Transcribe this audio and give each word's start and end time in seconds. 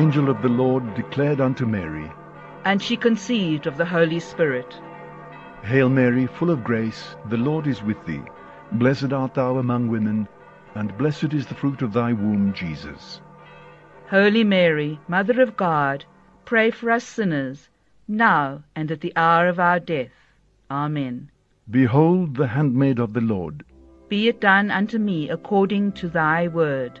angel 0.00 0.30
of 0.30 0.40
the 0.40 0.48
Lord 0.48 0.94
declared 0.94 1.42
unto 1.42 1.66
Mary, 1.66 2.10
And 2.64 2.82
she 2.82 2.96
conceived 2.96 3.66
of 3.66 3.76
the 3.76 3.84
Holy 3.84 4.18
Spirit. 4.18 4.74
Hail 5.62 5.90
Mary, 5.90 6.26
full 6.26 6.48
of 6.48 6.64
grace, 6.64 7.16
the 7.28 7.36
Lord 7.36 7.66
is 7.66 7.82
with 7.82 8.02
thee. 8.06 8.22
Blessed 8.72 9.12
art 9.12 9.34
thou 9.34 9.58
among 9.58 9.88
women, 9.88 10.26
and 10.74 10.96
blessed 10.96 11.34
is 11.34 11.44
the 11.46 11.54
fruit 11.54 11.82
of 11.82 11.92
thy 11.92 12.14
womb, 12.14 12.54
Jesus. 12.54 13.20
Holy 14.08 14.42
Mary, 14.42 14.98
Mother 15.06 15.42
of 15.42 15.54
God, 15.58 16.06
pray 16.46 16.70
for 16.70 16.90
us 16.90 17.04
sinners, 17.04 17.68
now 18.08 18.62
and 18.74 18.90
at 18.90 19.02
the 19.02 19.12
hour 19.16 19.48
of 19.48 19.60
our 19.60 19.80
death. 19.80 20.16
Amen. 20.70 21.30
Behold 21.70 22.36
the 22.36 22.46
handmaid 22.46 22.98
of 22.98 23.12
the 23.12 23.20
Lord. 23.20 23.64
Be 24.08 24.28
it 24.28 24.40
done 24.40 24.70
unto 24.70 24.98
me 24.98 25.28
according 25.28 25.92
to 26.00 26.08
thy 26.08 26.48
word. 26.48 27.00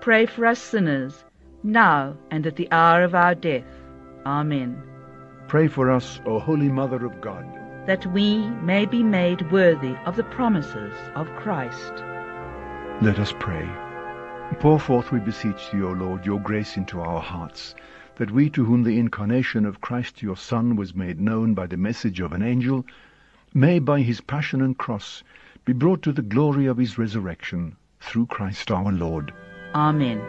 pray 0.00 0.26
for 0.26 0.46
us 0.46 0.58
sinners, 0.58 1.24
now 1.62 2.16
and 2.30 2.46
at 2.46 2.56
the 2.56 2.70
hour 2.70 3.02
of 3.02 3.14
our 3.14 3.34
death. 3.34 3.66
Amen. 4.24 4.82
Pray 5.48 5.68
for 5.68 5.90
us, 5.90 6.20
O 6.26 6.38
Holy 6.38 6.68
Mother 6.68 7.04
of 7.06 7.20
God, 7.20 7.46
that 7.86 8.06
we 8.12 8.38
may 8.62 8.86
be 8.86 9.02
made 9.02 9.50
worthy 9.50 9.96
of 10.04 10.16
the 10.16 10.24
promises 10.24 10.94
of 11.14 11.34
Christ. 11.36 11.92
Let 13.00 13.18
us 13.18 13.32
pray. 13.38 13.66
Pour 14.60 14.78
forth, 14.78 15.10
we 15.12 15.20
beseech 15.20 15.70
thee, 15.70 15.82
O 15.82 15.92
Lord, 15.92 16.26
your 16.26 16.40
grace 16.40 16.76
into 16.76 17.00
our 17.00 17.20
hearts, 17.20 17.74
that 18.16 18.30
we 18.30 18.50
to 18.50 18.64
whom 18.64 18.82
the 18.82 18.98
incarnation 18.98 19.64
of 19.64 19.80
Christ 19.80 20.22
your 20.22 20.36
Son 20.36 20.76
was 20.76 20.94
made 20.94 21.20
known 21.20 21.54
by 21.54 21.66
the 21.66 21.76
message 21.76 22.20
of 22.20 22.32
an 22.32 22.42
angel, 22.42 22.84
may 23.54 23.78
by 23.78 24.00
his 24.00 24.20
passion 24.20 24.60
and 24.60 24.76
cross 24.76 25.22
be 25.64 25.72
brought 25.72 26.02
to 26.02 26.12
the 26.12 26.22
glory 26.22 26.66
of 26.66 26.76
his 26.76 26.98
resurrection, 26.98 27.76
through 28.00 28.26
Christ 28.26 28.70
our 28.70 28.92
Lord. 28.92 29.32
Amen. 29.74 30.22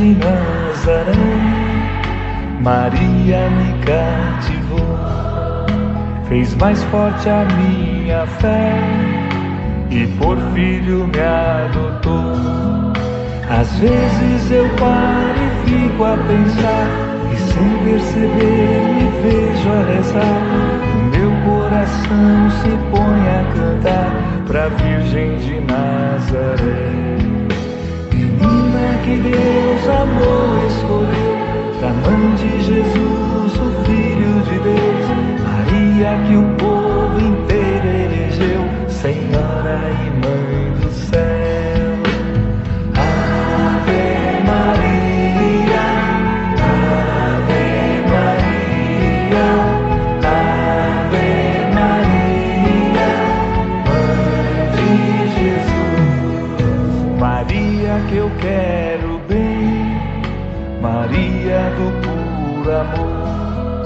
De 0.00 0.14
Nazaré, 0.14 1.12
Maria 2.62 3.50
me 3.50 3.84
cativou, 3.84 4.96
fez 6.26 6.54
mais 6.54 6.82
forte 6.84 7.28
a 7.28 7.44
minha 7.44 8.26
fé 8.26 8.72
e 9.90 10.06
por 10.18 10.38
filho 10.54 11.06
me 11.06 11.20
adotou. 11.20 12.32
Às 13.50 13.68
vezes 13.78 14.50
eu 14.50 14.66
paro 14.78 15.36
e 15.36 15.68
fico 15.68 16.04
a 16.04 16.16
pensar 16.16 16.86
e 17.30 17.36
sem 17.52 17.70
perceber 17.84 18.80
me 18.94 19.06
vejo 19.20 19.68
a 19.70 19.82
rezar. 19.92 20.40
O 20.94 20.98
meu 21.14 21.30
coração 21.44 22.50
se 22.62 22.70
põe 22.90 23.20
a 23.28 23.44
cantar 23.54 24.12
pra 24.46 24.68
Virgem 24.68 25.36
de 25.40 25.60
Nazaré. 25.60 27.00
Que 29.02 29.16
Deus 29.16 29.88
amou, 29.88 30.66
escolheu 30.68 31.36
Pra 31.78 31.88
mãe 31.88 32.34
de 32.36 32.62
Jesus, 32.64 33.52
o 33.54 33.84
Filho 33.84 34.42
de 34.42 34.58
Deus 34.58 35.06
Maria 35.42 36.18
que 36.26 36.36
o 36.36 36.44
povo 36.56 36.79
amor, 62.70 63.82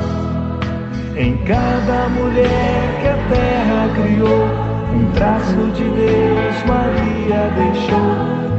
Em 1.15 1.37
cada 1.45 2.09
mulher 2.09 2.99
que 3.01 3.07
a 3.07 3.17
terra 3.29 3.89
criou, 3.95 4.69
um 4.93 5.11
traço 5.11 5.71
de 5.75 5.83
Deus 5.83 6.63
Maria 6.65 7.51
deixou, 7.55 8.11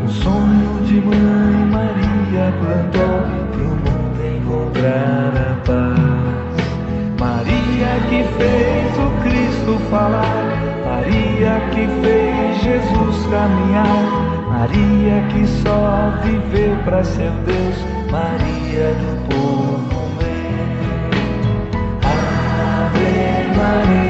um 0.02 0.08
sonho 0.08 0.80
de 0.86 1.00
mãe 1.00 1.66
Maria 1.70 2.52
plantou, 2.60 3.16
pro 3.52 3.64
mundo 3.64 4.20
encontrar 4.36 5.32
a 5.36 5.54
paz. 5.66 6.20
Maria 7.18 7.90
que 8.08 8.22
fez 8.38 8.92
o 8.98 9.10
Cristo 9.22 9.78
falar, 9.90 10.69
Maria 11.00 11.58
que 11.72 11.88
fez 12.02 12.62
Jesus 12.62 13.26
caminhar, 13.30 14.04
Maria 14.50 15.22
que 15.32 15.46
só 15.46 16.12
viveu 16.22 16.76
para 16.84 17.02
ser 17.02 17.30
Deus, 17.46 17.76
Maria 18.10 18.92
do 19.00 19.16
povo 19.30 20.10
meu. 20.18 20.60
Ave 22.04 23.12
Maria, 23.56 24.09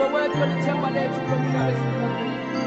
uwe 0.00 0.08
wedwa 0.14 0.44
lithemba 0.50 0.88
lethu 0.96 1.20
lomhlaba 1.30 2.08
Oh, 2.54 2.59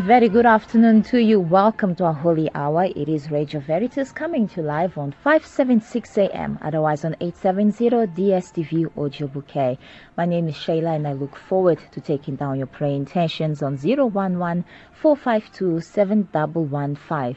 very 0.00 0.28
good 0.28 0.46
afternoon 0.46 1.02
to 1.02 1.18
you. 1.18 1.40
Welcome 1.40 1.96
to 1.96 2.04
our 2.04 2.12
holy 2.12 2.48
hour. 2.54 2.84
It 2.84 3.08
is 3.08 3.32
Radio 3.32 3.58
Veritas 3.58 4.12
coming 4.12 4.46
to 4.48 4.62
live 4.62 4.96
on 4.96 5.10
576 5.10 6.18
AM, 6.18 6.56
otherwise 6.62 7.04
on 7.04 7.16
870 7.20 8.06
DSTV 8.14 8.96
audio 8.96 9.26
bouquet. 9.26 9.76
My 10.16 10.24
name 10.24 10.46
is 10.46 10.54
Shayla 10.54 10.94
and 10.94 11.08
I 11.08 11.14
look 11.14 11.34
forward 11.34 11.80
to 11.90 12.00
taking 12.00 12.36
down 12.36 12.58
your 12.58 12.68
prayer 12.68 12.94
intentions 12.94 13.60
on 13.60 13.76
011 13.76 14.64
452 14.92 15.80
7115. 15.80 17.36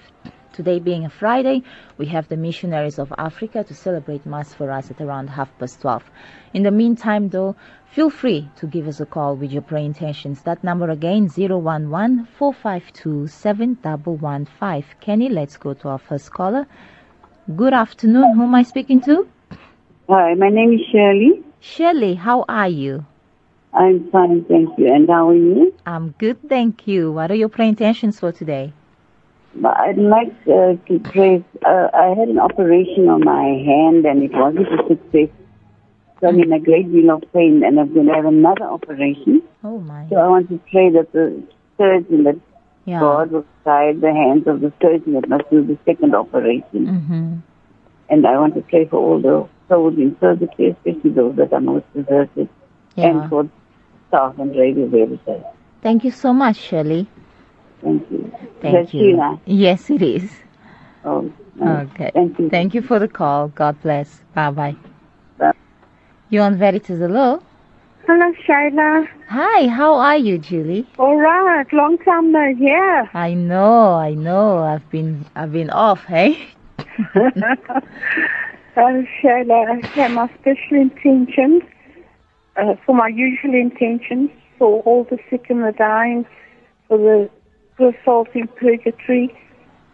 Today 0.62 0.78
being 0.78 1.06
a 1.06 1.10
Friday, 1.10 1.64
we 1.98 2.06
have 2.06 2.28
the 2.28 2.38
missionaries 2.38 3.00
of 3.00 3.12
Africa 3.18 3.64
to 3.64 3.74
celebrate 3.74 4.28
Mass 4.28 4.54
for 4.54 4.70
us 4.70 4.92
at 4.92 5.02
around 5.02 5.32
half 5.32 5.50
past 5.58 5.82
12. 5.82 6.04
In 6.54 6.62
the 6.62 6.70
meantime, 6.70 7.30
though, 7.30 7.56
feel 7.90 8.12
free 8.12 8.48
to 8.58 8.68
give 8.68 8.88
us 8.88 9.00
a 9.00 9.08
call 9.08 9.36
with 9.36 9.52
your 9.52 9.64
prayer 9.64 9.84
intentions. 9.84 10.44
That 10.44 10.64
number 10.64 10.92
again, 10.92 11.32
011 11.36 12.28
452 12.38 13.26
7115. 13.26 14.86
Kenny, 15.00 15.30
let's 15.30 15.58
go 15.58 15.74
to 15.74 15.88
our 15.88 15.98
first 15.98 16.32
caller. 16.32 16.68
Good 17.56 17.74
afternoon. 17.74 18.36
Who 18.36 18.44
am 18.44 18.54
I 18.54 18.62
speaking 18.62 19.02
to? 19.02 19.28
Hi, 20.10 20.36
my 20.36 20.50
name 20.50 20.74
is 20.74 20.82
Shirley. 20.92 21.44
Shirley, 21.60 22.14
how 22.14 22.46
are 22.48 22.70
you? 22.70 23.04
I'm 23.74 24.12
fine, 24.12 24.46
thank 24.46 24.78
you. 24.78 24.94
And 24.94 25.10
how 25.10 25.30
are 25.30 25.34
you? 25.34 25.74
I'm 25.88 26.14
good, 26.20 26.38
thank 26.48 26.86
you. 26.88 27.12
What 27.12 27.32
are 27.32 27.40
your 27.44 27.50
prayer 27.50 27.70
intentions 27.70 28.20
for 28.20 28.32
today? 28.32 28.74
But 29.56 29.78
I'd 29.78 29.98
like 29.98 30.32
uh, 30.48 30.76
to 30.88 31.00
pray. 31.04 31.44
Uh, 31.66 31.88
I 31.94 32.08
had 32.18 32.30
an 32.30 32.40
operation 32.40 33.10
on 33.10 33.24
my 33.24 33.44
hand 33.44 34.06
and 34.06 34.24
it 34.24 34.32
wasn't 34.34 34.68
a 34.68 34.88
success. 34.88 35.30
So 36.20 36.28
I'm 36.28 36.40
in 36.40 36.54
a 36.54 36.60
great 36.60 36.92
deal 36.92 37.10
of 37.12 37.24
pain 37.34 37.64
and 37.66 37.80
I'm 37.80 37.94
going 37.94 38.08
to 38.08 38.14
have 38.14 38.26
another 38.26 38.64
operation. 38.66 39.42
Oh 39.64 39.80
my. 39.80 40.08
So 40.10 40.16
I 40.18 40.28
want 40.28 40.50
to 40.50 40.60
pray 40.72 40.90
that 40.92 41.12
the 41.12 41.44
surgeon, 41.78 42.24
that 42.26 42.40
Yeah. 42.86 43.00
God 43.00 43.32
will 43.32 43.46
guide 43.66 44.02
the 44.02 44.14
hands 44.14 44.48
of 44.48 44.62
the 44.62 44.72
surgeon 44.82 45.14
that 45.14 45.28
must 45.28 45.50
do 45.50 45.66
the 45.66 45.78
second 45.86 46.16
operation. 46.16 46.88
Mm-hmm. 46.88 47.36
And 48.10 48.28
I 48.28 48.38
want 48.38 48.56
to 48.56 48.62
pray 48.62 48.86
for 48.86 48.98
all 48.98 49.20
the 49.20 49.48
souls 49.68 49.96
in 49.98 50.16
surgery, 50.20 50.70
especially 50.76 51.12
those 51.12 51.36
that 51.38 51.54
are 51.54 51.62
most 51.62 51.86
deserted, 51.94 52.50
Yeah. 52.96 53.08
and 53.08 53.30
for 53.30 53.50
staff 54.08 54.38
and 54.38 54.56
Radio. 54.56 55.18
Thank 55.82 56.04
you 56.04 56.12
so 56.12 56.34
much, 56.34 56.58
Shirley. 56.58 57.08
Thank 57.82 58.12
you. 58.12 58.32
Thank 58.62 58.94
you. 58.94 59.00
Sheila. 59.12 59.42
Yes, 59.46 59.90
it 59.90 60.02
is. 60.02 60.32
Oh, 61.04 61.32
uh, 61.62 61.86
Okay. 61.94 62.12
Thank 62.14 62.40
you. 62.40 62.50
Thank 62.50 62.74
you 62.76 62.82
for 62.82 63.00
the 63.00 63.08
call. 63.08 63.48
God 63.50 63.82
bless. 63.82 64.22
Bye 64.36 64.52
bye. 64.52 64.76
Bye. 65.38 65.54
You 66.30 66.42
on 66.42 66.58
Veritas 66.58 67.00
Hello? 67.00 67.42
Hello, 68.08 68.34
Shayla. 68.48 69.08
Hi, 69.30 69.68
how 69.68 69.94
are 69.94 70.18
you, 70.18 70.38
Julie? 70.38 70.88
All 70.98 71.16
right, 71.16 71.66
long 71.72 71.98
time 72.00 72.32
no 72.32 72.54
hear. 72.56 73.10
I 73.14 73.34
know, 73.34 73.94
I 73.94 74.14
know. 74.14 74.58
I've 74.60 74.90
been 74.90 75.26
I've 75.36 75.52
been 75.54 75.70
off, 75.70 76.04
hey? 76.06 76.48
Oh, 78.78 79.04
Shayla, 79.22 79.84
okay, 79.84 80.08
my 80.08 80.30
special 80.40 80.78
intentions, 80.80 81.62
uh, 82.56 82.76
for 82.86 82.96
my 82.96 83.10
usual 83.10 83.54
intentions, 83.54 84.30
for 84.58 84.82
all 84.84 85.04
the 85.10 85.18
sick 85.30 85.48
and 85.50 85.62
the 85.62 85.74
dying, 85.74 86.26
for 86.88 86.98
the 86.98 87.30
poor 87.82 87.96
souls 88.06 88.28
in 88.36 88.48
purgatory, 88.48 89.36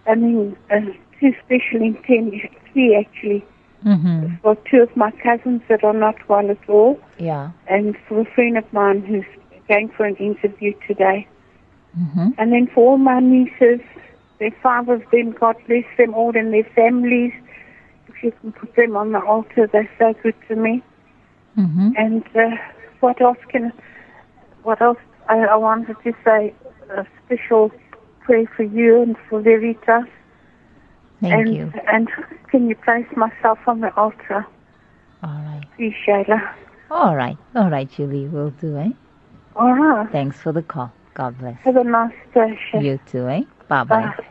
I 0.05 0.15
mean, 0.15 0.57
uh, 0.69 0.81
two 1.19 1.33
special 1.45 1.81
intentions, 1.81 2.41
three 2.73 2.95
actually, 2.95 3.45
Mm-hmm. 3.85 4.37
for 4.41 4.57
two 4.69 4.81
of 4.81 4.97
my 4.97 5.11
cousins 5.23 5.61
that 5.69 5.83
are 5.83 5.93
not 5.93 6.15
well 6.27 6.49
at 6.49 6.57
all, 6.67 6.99
Yeah. 7.19 7.51
and 7.67 7.95
for 8.07 8.21
a 8.21 8.25
friend 8.25 8.57
of 8.57 8.65
mine 8.73 9.01
who's 9.05 9.23
going 9.69 9.89
for 9.89 10.03
an 10.05 10.15
interview 10.15 10.73
today. 10.87 11.27
Mm-hmm. 11.97 12.29
And 12.39 12.51
then 12.51 12.67
for 12.73 12.89
all 12.89 12.97
my 12.97 13.19
nieces, 13.19 13.79
there 14.39 14.47
are 14.47 14.61
five 14.63 14.89
of 14.89 15.03
them, 15.11 15.31
God 15.31 15.55
bless 15.67 15.85
them 15.95 16.15
all 16.15 16.35
and 16.35 16.51
their 16.51 16.67
families. 16.75 17.31
If 18.07 18.23
you 18.23 18.33
can 18.41 18.51
put 18.51 18.75
them 18.75 18.97
on 18.97 19.11
the 19.11 19.19
altar, 19.21 19.67
they're 19.71 19.89
so 19.99 20.15
good 20.23 20.35
to 20.47 20.55
me. 20.55 20.83
Mm-hmm. 21.55 21.89
And 21.97 22.23
uh, 22.35 22.57
what 22.99 23.21
else 23.21 23.37
can, 23.47 23.71
what 24.63 24.81
else 24.81 24.97
I, 25.29 25.37
I 25.37 25.55
wanted 25.55 25.97
to 26.03 26.13
say, 26.25 26.53
a 26.89 27.05
special 27.25 27.71
prayer 28.21 28.49
for 28.55 28.63
you 28.63 29.01
and 29.01 29.15
for 29.29 29.41
Veritas. 29.41 30.05
Thank 31.21 31.33
and, 31.33 31.55
you. 31.55 31.73
And 31.91 32.09
can 32.49 32.69
you 32.69 32.75
place 32.75 33.07
myself 33.15 33.59
on 33.67 33.81
the 33.81 33.93
altar, 33.95 34.45
All 35.23 35.29
right. 35.29 35.63
please, 35.75 35.95
Shayla? 36.07 36.53
All 36.91 37.15
right. 37.15 37.37
All 37.55 37.69
right, 37.69 37.89
Julie, 37.89 38.27
We'll 38.27 38.51
do, 38.51 38.77
eh? 38.77 38.91
All 39.55 39.73
right. 39.73 40.09
Thanks 40.11 40.39
for 40.39 40.51
the 40.51 40.61
call. 40.61 40.91
God 41.15 41.37
bless. 41.39 41.59
Have 41.61 41.77
a 41.77 41.83
nice 41.83 42.13
day. 42.33 42.59
You 42.79 42.99
too, 43.07 43.27
eh? 43.27 43.41
Bye 43.67 43.83
bye. 43.83 44.13
Bye. 44.15 44.25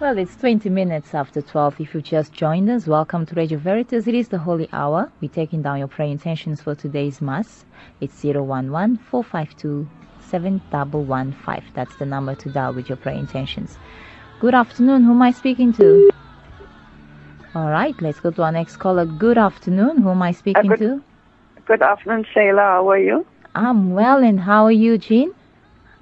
Well, 0.00 0.18
it's 0.18 0.36
20 0.36 0.68
minutes 0.70 1.14
after 1.14 1.42
12. 1.42 1.80
If 1.80 1.94
you've 1.94 2.04
just 2.04 2.32
joined 2.32 2.68
us, 2.70 2.86
welcome 2.86 3.26
to 3.26 3.34
Radio 3.34 3.58
Veritas. 3.58 4.06
It 4.06 4.14
is 4.14 4.28
the 4.28 4.38
holy 4.38 4.68
hour. 4.72 5.10
We're 5.20 5.28
taking 5.28 5.62
down 5.62 5.78
your 5.78 5.88
prayer 5.88 6.08
intentions 6.08 6.60
for 6.60 6.74
today's 6.74 7.20
Mass. 7.20 7.64
It's 8.00 8.24
011 8.24 8.98
452 8.98 9.88
7115. 10.28 11.72
That's 11.74 11.96
the 11.96 12.06
number 12.06 12.34
to 12.36 12.50
dial 12.50 12.72
with 12.74 12.88
your 12.88 12.96
prayer 12.96 13.16
intentions. 13.16 13.78
Good 14.40 14.54
afternoon. 14.54 15.02
Who 15.04 15.10
am 15.12 15.22
I 15.22 15.32
speaking 15.32 15.72
to? 15.74 16.10
All 17.54 17.70
right, 17.70 17.94
let's 18.00 18.20
go 18.20 18.30
to 18.30 18.42
our 18.42 18.52
next 18.52 18.76
caller. 18.76 19.04
Good 19.06 19.38
afternoon. 19.38 19.98
Who 20.02 20.10
am 20.10 20.22
I 20.22 20.32
speaking 20.32 20.68
good- 20.68 20.78
to? 20.78 21.02
Good 21.66 21.82
afternoon, 21.82 22.24
Sheila. 22.32 22.60
How 22.60 22.90
are 22.90 22.98
you? 22.98 23.26
I'm 23.54 23.92
well, 23.92 24.22
and 24.22 24.38
how 24.40 24.64
are 24.64 24.72
you, 24.72 24.96
Jean? 24.98 25.32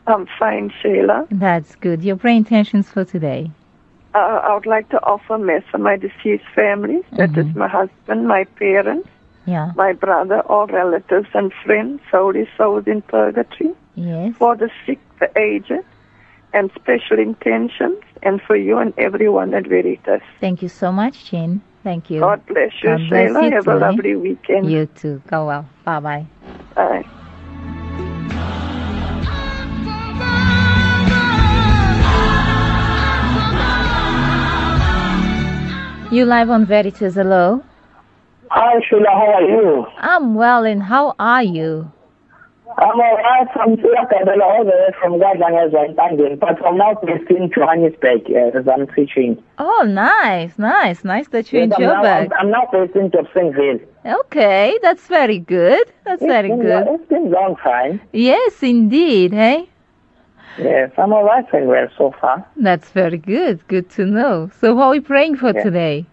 I'm 0.07 0.27
fine, 0.39 0.73
Sheila. 0.83 1.27
That's 1.31 1.75
good. 1.77 2.03
Your 2.05 2.17
prayer 2.17 2.37
intentions 2.37 2.89
for 2.89 3.05
today. 3.05 3.51
Uh, 4.15 4.19
I 4.19 4.55
would 4.55 4.67
like 4.67 4.89
to 4.91 5.03
offer 5.05 5.37
mass 5.39 5.63
for 5.71 5.79
my 5.79 5.97
deceased 5.97 6.45
family. 6.55 7.01
That 7.13 7.37
is 7.37 7.55
my 7.55 7.69
husband, 7.69 8.29
my 8.29 8.45
parents, 8.45 9.09
Yeah. 9.47 9.73
my 9.77 9.93
brother, 9.93 10.41
all 10.43 10.67
relatives 10.69 11.29
and 11.35 11.53
friends, 11.65 12.01
holy 12.11 12.49
souls 12.57 12.87
in 12.87 13.03
purgatory, 13.03 13.73
Yes. 13.97 14.35
for 14.37 14.55
the 14.57 14.71
sick, 14.85 15.01
the 15.19 15.29
aged, 15.39 15.73
and 16.53 16.71
special 16.75 17.19
intentions, 17.19 17.99
and 18.23 18.41
for 18.41 18.55
you 18.57 18.79
and 18.79 18.93
everyone 18.99 19.53
at 19.55 19.67
Veritas. 19.67 20.23
Thank 20.41 20.63
you 20.63 20.69
so 20.69 20.93
much, 20.93 21.31
Jean. 21.31 21.63
Thank 21.83 22.11
you. 22.11 22.21
God 22.21 22.45
bless 22.47 22.73
you, 22.83 22.91
God 22.91 23.09
bless 23.09 23.29
Sheila. 23.29 23.45
you 23.45 23.51
Have 23.53 23.65
too, 23.65 23.71
a 23.71 23.75
eh? 23.75 23.79
lovely 23.79 24.17
weekend. 24.17 24.71
You 24.71 24.87
too. 24.87 25.23
Go 25.29 25.47
well. 25.47 25.69
Bye 25.85 26.01
bye. 26.01 26.27
Bye. 26.75 27.05
You 36.13 36.25
live 36.25 36.51
on 36.51 36.65
Veritas. 36.65 37.15
Hello. 37.17 37.63
Hi, 38.51 38.81
Sheila. 38.89 39.09
How 39.11 39.33
are 39.35 39.43
you? 39.43 39.87
I'm 39.99 40.35
well, 40.37 40.65
and 40.65 40.83
how 40.83 41.15
are 41.19 41.43
you? 41.43 41.91
I'm 42.79 43.01
alright 43.01 43.49
from 43.55 43.77
Surakadela 43.77 44.43
all 44.43 44.65
the 44.65 44.71
way 44.71 44.91
from 45.01 45.13
Gadlangas 45.19 45.73
and 45.75 45.97
Tangen, 45.97 46.39
but 46.39 46.63
I'm 46.67 46.77
now 46.77 46.93
based 47.03 47.31
in 47.31 47.51
Johannesburg 47.51 48.31
as 48.31 48.69
I'm 48.69 48.87
teaching. 48.89 49.43
Oh, 49.59 49.85
nice, 49.89 50.59
nice, 50.59 51.03
nice 51.03 51.29
that 51.29 51.51
you're 51.53 51.63
in 51.63 51.71
Yes, 51.71 51.81
I'm, 51.81 51.89
I'm, 51.89 52.05
Joburg. 52.29 52.33
I'm 52.39 52.51
now 52.51 52.69
based 52.71 52.95
in 52.95 53.11
Dobsonville. 53.11 53.81
Okay, 54.05 54.79
that's 54.83 55.07
very 55.07 55.39
good. 55.39 55.91
That's 56.05 56.21
very 56.23 56.49
been, 56.49 56.61
good. 56.61 56.87
It's 56.89 57.09
been 57.09 57.27
a 57.29 57.31
long 57.31 57.57
time. 57.57 58.01
Yes, 58.13 58.63
indeed. 58.63 59.33
Hey, 59.33 59.71
Yes, 60.59 60.91
I'm 60.99 61.13
alright 61.13 61.45
and 61.53 61.69
well 61.69 61.87
so 61.99 62.15
far. 62.21 62.47
that's 62.57 62.91
very 62.91 63.19
good. 63.19 63.67
Good 63.69 63.89
to 63.91 64.05
know. 64.07 64.51
So, 64.61 64.75
what 64.75 64.85
are 64.85 64.91
we 64.91 65.01
praying 65.01 65.37
for 65.37 65.53
Yeah. 65.55 65.63
today? 65.63 66.07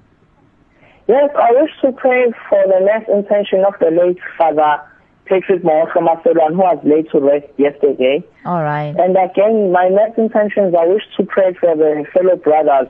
Yes, 1.07 1.29
I 1.37 1.51
wish 1.61 1.71
to 1.81 1.91
pray 1.91 2.31
for 2.49 2.61
the 2.67 2.79
last 2.85 3.09
intention 3.09 3.63
of 3.65 3.73
the 3.79 3.91
late 3.91 4.19
Father 4.37 4.81
Patrick 5.25 5.63
Mohoshamaselwan, 5.63 6.51
who 6.51 6.57
was 6.57 6.79
laid 6.83 7.09
to 7.11 7.19
rest 7.19 7.47
yesterday. 7.57 8.23
All 8.45 8.61
right. 8.63 8.93
And 8.97 9.15
again, 9.17 9.71
my 9.71 9.87
next 9.89 10.17
intentions, 10.17 10.75
I 10.77 10.85
wish 10.85 11.03
to 11.17 11.23
pray 11.23 11.53
for 11.59 11.75
the 11.75 12.05
fellow 12.13 12.35
brothers 12.35 12.87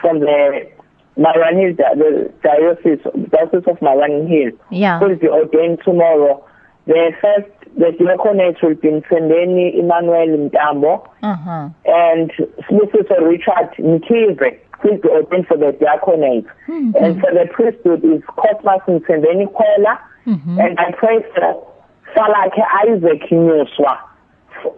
from 0.00 0.20
the 0.20 0.68
Mariannhill, 1.16 1.76
the 1.76 2.32
diocese, 2.42 3.04
diocese 3.30 3.66
of 3.68 3.78
Mariannhill, 3.80 4.52
Yeah. 4.70 4.98
who 4.98 5.08
will 5.08 5.16
be 5.16 5.28
ordained 5.28 5.80
tomorrow. 5.84 6.44
The 6.86 7.12
first, 7.20 7.48
the 7.76 7.92
diaconate 7.98 8.56
will 8.62 8.74
be 8.74 8.88
Msendeni 8.88 9.78
Emmanuel 9.78 10.48
Mtambo 10.50 11.06
Uh 11.22 11.34
huh. 11.36 11.68
and 11.84 12.32
Solicitor 12.68 13.24
Richard 13.26 13.70
Mkive, 13.78 14.58
who 14.80 14.90
will 14.92 14.98
be 15.00 15.08
ordained 15.08 15.46
for 15.46 15.56
the 15.56 15.72
diaconate. 15.72 16.46
And 16.68 17.20
for 17.20 17.30
the 17.32 17.46
priesthood 17.52 18.04
is 18.04 18.22
Cosmas 18.36 18.80
Msendeni 18.88 19.46
Kwela, 19.52 19.98
Mm-hmm. 20.26 20.60
and 20.60 20.78
I 20.78 20.92
pray 20.92 21.24
for 21.34 21.66
Salake 22.14 22.60
Isaac 22.86 23.22
Nyoswa. 23.30 23.98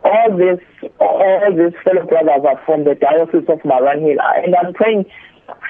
All 0.05 0.37
these, 0.39 0.91
all 1.01 1.51
these 1.57 1.75
fellow 1.83 2.07
brothers 2.07 2.45
are 2.49 2.61
from 2.65 2.85
the 2.85 2.95
diocese 2.95 3.49
of 3.49 3.59
Mariannhill, 3.63 4.19
and 4.45 4.55
I'm 4.55 4.73
praying 4.73 5.07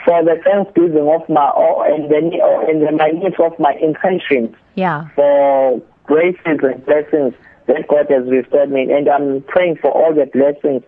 for 0.05 0.23
the 0.23 0.37
thanksgiving 0.45 1.09
of 1.09 1.27
my 1.31 1.51
oh, 1.57 1.83
and 1.89 2.11
the 2.11 2.39
oh, 2.43 2.67
and 2.69 2.83
the 2.87 2.93
minutes 2.93 3.37
of 3.41 3.59
my 3.59 3.73
intentions 3.81 4.55
Yeah. 4.75 5.09
for 5.15 5.81
graces 6.05 6.39
and 6.45 6.85
blessings 6.85 7.33
that 7.67 7.89
God 7.89 8.07
has 8.11 8.29
restored 8.29 8.71
me, 8.71 8.93
and 8.93 9.09
I'm 9.09 9.41
praying 9.49 9.77
for 9.81 9.91
all 9.91 10.15
the 10.15 10.27
blessings 10.27 10.83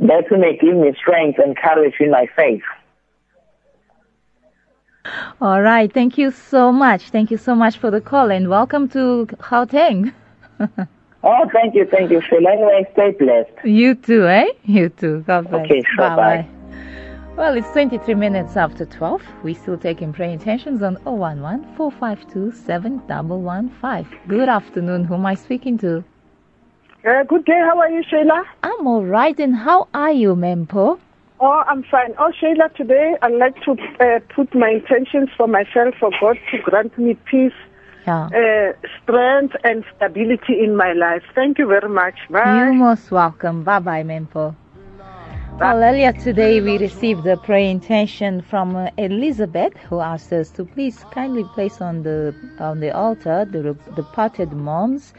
that 0.00 0.24
may 0.30 0.56
give 0.56 0.76
me 0.76 0.94
strength 0.96 1.38
and 1.38 1.56
courage 1.56 1.94
in 2.00 2.10
my 2.10 2.26
faith. 2.34 2.62
All 5.40 5.60
right. 5.60 5.92
Thank 5.92 6.16
you 6.16 6.30
so 6.30 6.70
much. 6.72 7.10
Thank 7.10 7.30
you 7.30 7.36
so 7.36 7.54
much 7.54 7.78
for 7.78 7.90
the 7.90 8.00
call, 8.00 8.30
and 8.30 8.48
welcome 8.48 8.88
to 8.90 9.26
Gauteng. 9.26 10.12
Oh, 11.24 11.48
thank 11.52 11.74
you, 11.74 11.86
thank 11.86 12.10
you, 12.10 12.20
Sheila. 12.20 12.50
Anyway, 12.50 12.84
stay 12.94 13.12
blessed. 13.12 13.52
You 13.64 13.94
too, 13.94 14.26
eh? 14.26 14.46
You 14.64 14.88
too. 14.88 15.20
God 15.20 15.48
bless. 15.48 15.64
Okay, 15.66 15.82
sure, 15.94 16.16
bye. 16.16 16.48
Well, 17.36 17.56
it's 17.56 17.70
23 17.70 18.14
minutes 18.14 18.56
after 18.56 18.84
12. 18.84 19.22
We 19.44 19.54
still 19.54 19.78
taking 19.78 20.12
prayer 20.12 20.30
intentions 20.30 20.82
on 20.82 20.96
011 21.06 21.76
452 21.76 22.52
7115. 22.52 24.18
Good 24.28 24.48
afternoon. 24.48 25.04
Who 25.04 25.14
am 25.14 25.24
I 25.24 25.34
speaking 25.34 25.78
to? 25.78 26.04
Uh, 27.04 27.24
good 27.24 27.44
day. 27.44 27.58
How 27.58 27.78
are 27.80 27.90
you, 27.90 28.02
Sheila? 28.08 28.44
I'm 28.62 28.86
all 28.86 29.04
right. 29.04 29.38
And 29.40 29.54
how 29.56 29.88
are 29.92 30.12
you, 30.12 30.36
Mempo? 30.36 31.00
Oh, 31.40 31.64
I'm 31.66 31.82
fine. 31.90 32.14
Oh, 32.18 32.30
Sheila, 32.38 32.68
today 32.76 33.16
I'd 33.22 33.32
like 33.32 33.56
to 33.64 33.72
uh, 33.72 34.20
put 34.34 34.54
my 34.54 34.68
intentions 34.70 35.28
for 35.36 35.48
myself, 35.48 35.94
for 35.98 36.10
God 36.20 36.38
to 36.52 36.58
grant 36.58 36.96
me 36.96 37.14
peace, 37.28 37.52
Yeah. 38.06 38.26
uh, 38.26 38.86
strength, 39.02 39.56
and 39.64 39.84
stability 39.96 40.62
in 40.62 40.76
my 40.76 40.92
life. 40.92 41.24
Thank 41.34 41.58
you 41.58 41.66
very 41.66 41.88
much. 41.88 42.14
Bye. 42.30 42.56
You're 42.58 42.72
most 42.72 43.10
welcome. 43.10 43.64
Bye 43.64 43.80
bye, 43.80 44.04
Mempo. 44.04 44.54
Well, 45.58 45.82
earlier 45.82 46.12
today 46.12 46.60
we 46.60 46.78
received 46.78 47.26
a 47.26 47.36
prayer 47.36 47.70
intention 47.70 48.40
from 48.42 48.74
uh, 48.74 48.90
Elizabeth, 48.96 49.74
who 49.88 50.00
asked 50.00 50.32
us 50.32 50.48
to 50.52 50.64
please 50.64 51.04
kindly 51.12 51.44
place 51.54 51.80
on 51.80 52.02
the 52.04 52.34
on 52.58 52.80
the 52.80 52.90
altar 52.96 53.44
the 53.44 53.76
departed 53.94 54.52
moms, 54.52 55.12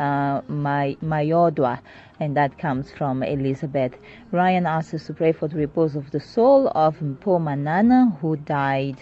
uh, 0.00 0.40
my 0.48 0.96
Mayodwa, 1.04 1.80
and 2.18 2.36
that 2.36 2.58
comes 2.58 2.90
from 2.90 3.22
Elizabeth. 3.22 3.92
Ryan 4.32 4.66
asked 4.66 4.94
us 4.94 5.06
to 5.06 5.12
pray 5.12 5.32
for 5.32 5.46
the 5.46 5.56
repose 5.56 5.94
of 5.94 6.10
the 6.10 6.20
soul 6.20 6.68
of 6.74 6.98
Mpo 6.98 7.40
Manana, 7.40 8.16
who 8.20 8.36
died 8.36 8.96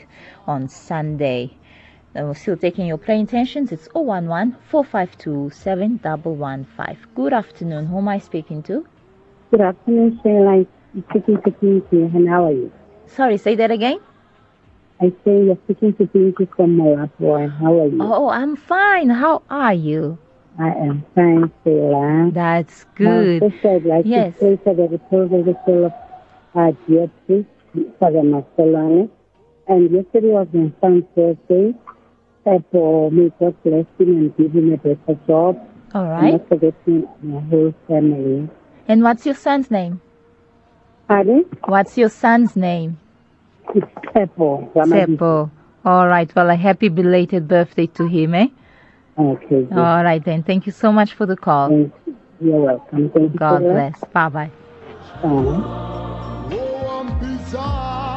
on 0.47 0.69
Sunday. 0.69 1.57
Uh, 2.17 2.25
we're 2.25 2.35
still 2.35 2.57
taking 2.57 2.87
your 2.87 2.99
prayer 2.99 3.19
intentions. 3.19 3.71
It's 3.71 3.89
011 3.95 4.57
452 4.71 5.51
7115. 5.55 6.99
Good 7.15 7.33
afternoon. 7.33 7.87
Who 7.87 7.99
am 7.99 8.09
I 8.09 8.19
speaking 8.19 8.63
to? 8.65 8.85
Good 9.53 9.61
afternoon, 9.61 10.19
Sheila. 10.23 10.65
I'm 10.95 11.05
speaking 11.11 11.41
to 11.43 11.51
Pinky, 11.53 12.03
and 12.03 12.29
how 12.29 12.47
are 12.47 12.53
you? 12.53 12.73
Sorry, 13.07 13.39
say 13.39 13.55
that 13.55 13.71
again. 13.71 14.01
I 15.01 15.11
say 15.25 15.45
you're 15.45 15.59
speaking 15.65 15.95
to 15.95 16.07
Pinky 16.09 16.49
from 16.57 16.77
Malapua. 16.77 17.57
How 17.61 17.83
are 17.83 17.87
you? 17.87 17.99
Oh, 18.03 18.29
I'm 18.31 18.57
fine. 18.57 19.11
How 19.11 19.43
are 19.49 19.75
you? 19.75 20.19
I 20.59 20.69
am 20.71 21.05
fine, 21.15 21.53
Sheila. 21.63 22.31
That's 22.33 22.85
good. 22.97 23.41
first, 23.41 23.65
I'd 23.65 23.85
like 23.85 24.07
Yes. 24.07 24.35
to 24.35 24.39
pray 24.41 24.57
for 24.65 24.75
the 24.75 24.89
repose 24.89 25.33
of 25.33 25.45
the 25.45 25.57
soul 25.65 25.87
of 25.87 27.11
priest, 27.27 27.49
Father 28.01 28.23
Marcelane. 28.23 29.09
And 29.69 29.91
yesterday 29.91 30.29
was 30.29 30.49
my 30.53 30.73
son's 30.81 31.05
birthday. 31.15 31.75
Therefore, 32.45 33.11
may 33.13 33.31
God 33.39 33.55
bless 33.63 33.87
him 33.99 34.09
and 34.17 34.37
give 34.37 34.53
him 34.53 34.73
a 34.73 34.77
better 34.79 35.19
job. 35.27 35.59
All 35.95 36.03
And 36.05 36.11
right. 36.11 36.33
not 36.33 36.49
forgetting 36.49 37.07
my 37.23 37.41
whole 37.43 37.75
family. 37.87 38.49
And 38.89 39.03
what's 39.03 39.27
your 39.27 39.35
son's 39.37 39.71
name? 39.71 40.01
Pardon? 41.07 41.45
What's 41.67 41.97
your 41.97 42.09
son's 42.09 42.57
name? 42.57 42.99
It's. 43.75 43.87
Ramadi. 44.75 45.17
Seppo. 45.19 45.51
All 45.85 46.09
right. 46.09 46.35
Well, 46.35 46.51
a 46.51 46.57
happy 46.57 46.89
belated 46.89 47.47
birthday 47.49 47.87
to 47.87 48.07
him, 48.07 48.35
eh? 48.35 48.49
Okay, 49.19 49.65
good. 49.65 49.73
All 49.73 50.05
right 50.05 50.25
then. 50.25 50.43
Thank 50.45 50.67
you 50.67 50.73
so 50.73 50.93
much 50.93 51.15
for 51.15 51.27
the 51.27 51.37
call. 51.37 51.71
Thank 51.71 51.93
you. 52.07 52.17
You're 52.41 52.61
welcome. 52.61 53.11
Thank 53.11 53.33
you. 53.33 53.39
God 53.39 53.61
Sheila. 53.63 53.73
bless. 53.73 54.01
Bye 54.13 54.29
bye. 54.29 54.51
Bye. 55.23 55.85
Bizarre. 57.21 58.09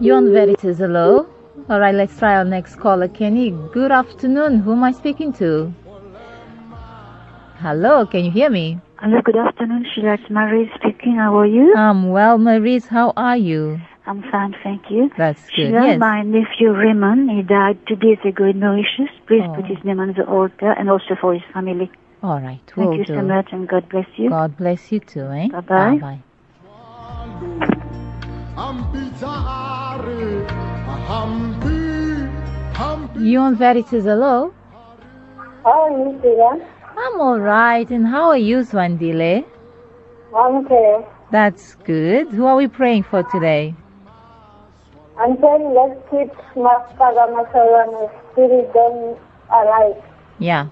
You're 0.00 0.16
on 0.16 0.32
Veritas. 0.32 0.78
Hello. 0.78 1.26
All 1.68 1.80
right. 1.80 1.94
Let's 1.94 2.18
try 2.18 2.36
our 2.36 2.44
next 2.44 2.76
caller, 2.76 3.08
Kenny. 3.08 3.50
Good 3.72 3.92
afternoon. 3.92 4.60
Who 4.60 4.72
am 4.72 4.82
I 4.82 4.92
speaking 4.92 5.32
to? 5.34 5.72
Hello. 7.58 8.04
Can 8.06 8.24
you 8.24 8.30
hear 8.30 8.50
me? 8.50 8.80
Hello, 8.98 9.20
good 9.22 9.36
afternoon, 9.36 9.86
Sheila. 9.94 10.14
It's 10.14 10.28
Marie 10.30 10.70
speaking. 10.74 11.16
How 11.16 11.38
are 11.38 11.46
you? 11.46 11.72
Um. 11.74 12.10
Well, 12.10 12.36
Maurice, 12.38 12.86
how 12.86 13.12
are 13.16 13.36
you? 13.36 13.80
I'm 14.08 14.22
fine, 14.30 14.54
thank 14.62 14.82
you. 14.90 15.10
That's 15.16 15.42
good. 15.46 15.54
Sheila, 15.56 15.86
Yes. 15.86 15.98
my 15.98 16.22
nephew 16.22 16.70
Raymond, 16.72 17.28
he 17.30 17.42
died 17.42 17.78
two 17.88 17.96
days 17.96 18.18
ago 18.24 18.44
in 18.44 18.60
Mauritius. 18.60 19.10
Please 19.26 19.42
Oh. 19.48 19.54
put 19.54 19.64
his 19.66 19.82
name 19.84 19.98
on 20.00 20.12
the 20.12 20.24
altar 20.28 20.70
and 20.78 20.88
also 20.88 21.16
for 21.20 21.34
his 21.34 21.42
family. 21.52 21.90
All 22.22 22.40
right. 22.40 22.60
Thank 22.74 22.90
Will 22.90 22.98
you 22.98 23.04
do. 23.04 23.14
so 23.16 23.22
much 23.22 23.52
and 23.52 23.66
God 23.68 23.88
bless 23.88 24.06
you. 24.16 24.30
God 24.30 24.56
bless 24.56 24.92
you 24.92 25.00
too, 25.00 25.26
eh? 25.40 25.48
Bye-bye. 25.48 25.98
Bye. 25.98 26.20
I'm 28.56 28.78
bizarre. 28.92 30.00
I'm 31.08 31.60
bi- 31.60 32.30
I'm 32.78 33.24
You 33.24 33.40
on 33.40 33.56
Veritas, 33.56 34.04
hello? 34.04 34.52
How 35.64 35.82
are 35.82 35.90
you, 35.90 36.18
Sheila? 36.22 36.60
I'm 36.96 37.20
all 37.20 37.40
right. 37.40 37.90
And 37.90 38.06
how 38.06 38.28
are 38.28 38.38
you, 38.38 38.58
Swandile? 38.58 39.44
I'm 40.36 40.64
okay. 40.64 41.04
That's 41.32 41.74
good. 41.84 42.28
Who 42.28 42.46
are 42.46 42.56
we 42.56 42.68
praying 42.68 43.02
for 43.02 43.22
today? 43.24 43.74
I'm 45.18 45.40
saying 45.40 45.72
let's 45.72 45.98
keep 46.10 46.30
Father 46.54 47.32
Masawan 47.32 48.10
spirit 48.32 48.72
them 48.74 49.16
alive 49.50 49.96
Yeah. 50.38 50.68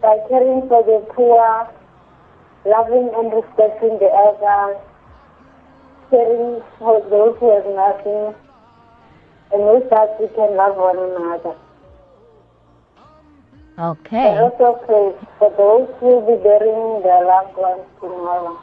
by 0.00 0.16
caring 0.28 0.66
for 0.68 0.82
the 0.84 1.04
poor, 1.12 1.68
loving 2.64 3.10
and 3.14 3.32
respecting 3.32 3.98
the 3.98 4.08
elders, 4.08 4.80
caring 6.08 6.62
for 6.78 7.00
those 7.10 7.36
who 7.38 7.52
have 7.52 7.66
nothing, 7.66 8.34
and 9.52 9.62
with 9.68 9.90
that 9.90 10.16
we 10.18 10.28
can 10.28 10.56
love 10.56 10.76
one 10.76 10.98
another. 10.98 11.54
Okay. 13.78 14.34
I 14.34 14.40
also 14.40 14.80
pray 14.86 15.28
for 15.38 15.50
those 15.58 15.88
who 16.00 16.06
will 16.06 16.36
be 16.36 16.42
burying 16.42 17.02
their 17.02 17.24
loved 17.26 17.56
ones 17.56 17.84
tomorrow. 18.00 18.58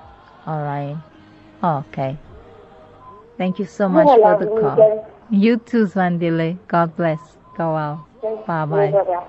All 0.47 0.63
right. 0.63 0.97
Okay. 1.63 2.17
Thank 3.37 3.59
you 3.59 3.65
so 3.65 3.89
much 3.89 4.07
for 4.07 4.37
the 4.39 4.47
call. 4.47 4.75
weekend. 4.75 5.01
You 5.29 5.57
too, 5.57 5.85
Swandile. 5.87 6.57
God 6.67 6.95
bless. 6.95 7.19
Go 7.57 7.73
well. 7.73 8.07
Bye 8.47 8.65
bye. 8.65 9.25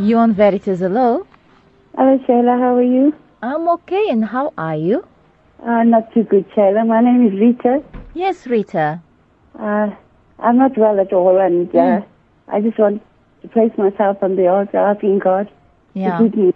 You 0.00 0.16
on 0.18 0.34
Veritas 0.34 0.80
Hello? 0.80 1.26
Hello, 1.96 2.18
Shayla. 2.26 2.58
How 2.58 2.74
are 2.76 2.82
you? 2.82 3.14
I'm 3.42 3.68
okay. 3.68 4.08
And 4.10 4.24
how 4.24 4.52
are 4.58 4.74
you? 4.76 5.04
Uh, 5.64 5.84
not 5.84 6.12
too 6.12 6.24
good, 6.24 6.44
Shayla. 6.50 6.86
My 6.86 7.00
name 7.00 7.26
is 7.28 7.34
Rita. 7.38 7.82
Yes, 8.14 8.46
Rita. 8.46 9.00
Uh, 9.58 9.90
I'm 10.40 10.56
not 10.58 10.76
well 10.76 10.98
at 10.98 11.12
all, 11.12 11.38
and 11.38 11.68
uh, 11.68 11.78
Mm. 11.78 12.04
I 12.48 12.60
just 12.60 12.78
want 12.78 13.00
to 13.42 13.48
place 13.48 13.70
myself 13.78 14.16
on 14.22 14.34
the 14.36 14.48
altar, 14.48 14.78
asking 14.78 15.20
God 15.20 15.48
Yeah. 15.94 16.18
to 16.18 16.24
give 16.28 16.36
me, 16.38 16.54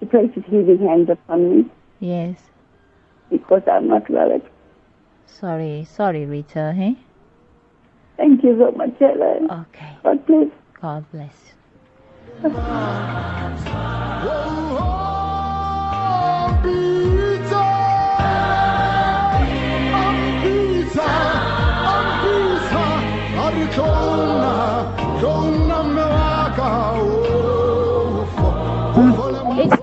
to 0.00 0.06
place 0.06 0.30
His 0.34 0.44
healing 0.46 0.86
hands 0.86 1.08
upon 1.10 1.56
me, 1.58 1.70
Yes. 2.00 2.36
because 3.30 3.62
I'm 3.70 3.88
not 3.88 4.08
well 4.10 4.32
at 4.32 4.42
Sorry. 5.26 5.86
Sorry, 5.90 6.26
Rita. 6.26 6.72
Hey? 6.76 6.96
Thank 8.16 8.42
you 8.42 8.58
so 8.58 8.72
much, 8.72 8.90
Shayla. 8.98 9.62
Okay. 9.68 9.96
God 10.02 10.26
bless. 10.26 10.48
God 10.80 11.04
bless. 11.12 11.36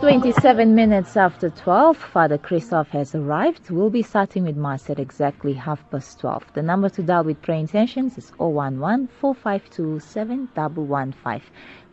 27 0.07 0.73
minutes 0.73 1.17
after 1.17 1.49
12. 1.49 1.97
Father 1.97 2.37
Christoph 2.37 2.87
has 2.91 3.13
arrived. 3.13 3.69
We'll 3.69 3.89
be 3.89 4.01
starting 4.01 4.45
with 4.45 4.55
Mass 4.55 4.89
at 4.89 4.99
exactly 4.99 5.51
half 5.51 5.81
past 5.91 6.21
12. 6.21 6.53
The 6.53 6.61
number 6.61 6.87
to 6.87 7.03
dial 7.03 7.25
with 7.25 7.41
prayer 7.41 7.57
intentions 7.57 8.17
is 8.17 8.31
011 8.39 9.09
452 9.19 9.99
7115. 9.99 11.41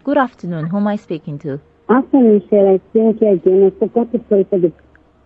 Good 0.05 0.16
afternoon. 0.16 0.66
Who 0.66 0.77
am 0.77 0.87
I 0.87 0.94
speaking 0.94 1.40
to? 1.40 1.61
After 1.88 2.20
Michelle, 2.20 2.77
I 2.77 2.81
thank 2.92 3.20
you 3.20 3.33
again. 3.33 3.72
I 3.74 3.79
forgot 3.81 4.12
to 4.12 4.20
pray 4.20 4.44
for 4.44 4.61
the, 4.61 4.72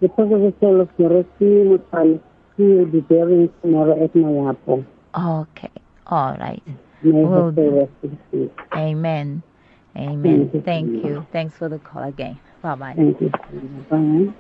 the 0.01 0.09
possible 0.09 0.55
soul 0.59 0.81
of 0.81 0.89
Dorothy 0.97 1.29
Mutale, 1.69 2.23
who 2.57 2.79
will 2.79 2.87
be 2.87 3.01
burying 3.01 3.53
tomorrow 3.61 4.03
at 4.03 4.15
Mayapo. 4.15 4.83
Okay. 5.15 5.71
All 6.07 6.35
right. 6.39 6.63
May 7.03 7.23
Will 7.23 7.29
her 7.29 7.41
soul 7.41 7.51
do. 7.53 7.81
rest 7.81 7.93
in 8.03 8.19
peace. 8.31 8.65
Amen. 8.75 9.43
Amen. 9.95 10.63
Thank 10.65 11.05
you. 11.05 11.27
Thanks 11.33 11.55
for 11.55 11.69
the 11.69 11.79
call 11.79 12.05
again. 12.05 12.39
Bye 12.63 12.75
bye. 12.75 12.95
Thank 12.97 13.21
you. 13.21 13.31
Bye. 13.91 14.35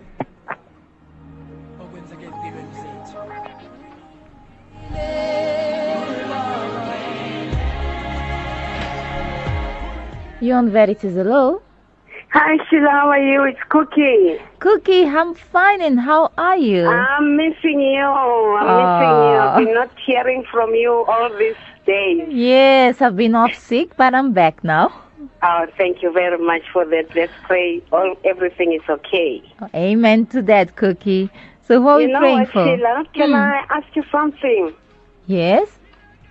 You 10.40 10.54
on 10.54 10.70
Veritas 10.70 11.14
Hello? 11.14 11.60
Hi, 12.32 12.56
Sheila. 12.68 12.90
How 12.90 13.08
are 13.08 13.18
you? 13.22 13.42
It's 13.44 13.58
Cookie. 13.70 14.36
Cookie, 14.60 15.04
I'm 15.04 15.34
fine. 15.34 15.80
And 15.82 15.98
how 15.98 16.30
are 16.38 16.56
you? 16.56 16.86
I'm 16.86 17.36
missing 17.36 17.80
you. 17.80 18.04
I'm 18.04 18.68
Ah. 18.68 18.78
missing 18.82 19.16
you. 19.26 19.36
I've 19.42 19.56
been 19.64 19.74
not 19.74 19.90
hearing 20.06 20.44
from 20.52 20.74
you 20.74 21.04
all 21.08 21.30
these 21.38 21.62
days. 21.86 22.28
Yes, 22.28 23.00
I've 23.02 23.16
been 23.16 23.34
off 23.34 23.54
sick, 23.54 23.96
but 23.96 24.14
I'm 24.14 24.32
back 24.32 24.62
now. 24.62 24.92
Oh, 25.42 25.66
thank 25.76 26.02
you 26.02 26.12
very 26.12 26.38
much 26.38 26.62
for 26.72 26.84
that. 26.84 27.06
Let's 27.14 27.32
pray. 27.44 27.82
All 27.92 28.16
everything 28.24 28.72
is 28.72 28.82
okay. 28.88 29.42
Amen 29.74 30.26
to 30.26 30.42
that, 30.42 30.76
Cookie. 30.76 31.30
So, 31.66 31.80
what 31.80 31.96
are 31.96 32.00
you 32.00 32.06
we 32.08 32.12
know 32.12 32.20
praying 32.20 32.38
what, 32.40 32.48
for? 32.52 32.64
Sheila? 32.64 33.04
Can 33.14 33.28
Hmm. 33.30 33.34
I 33.34 33.64
ask 33.70 33.86
you 33.96 34.04
something? 34.10 34.72
Yes? 35.26 35.68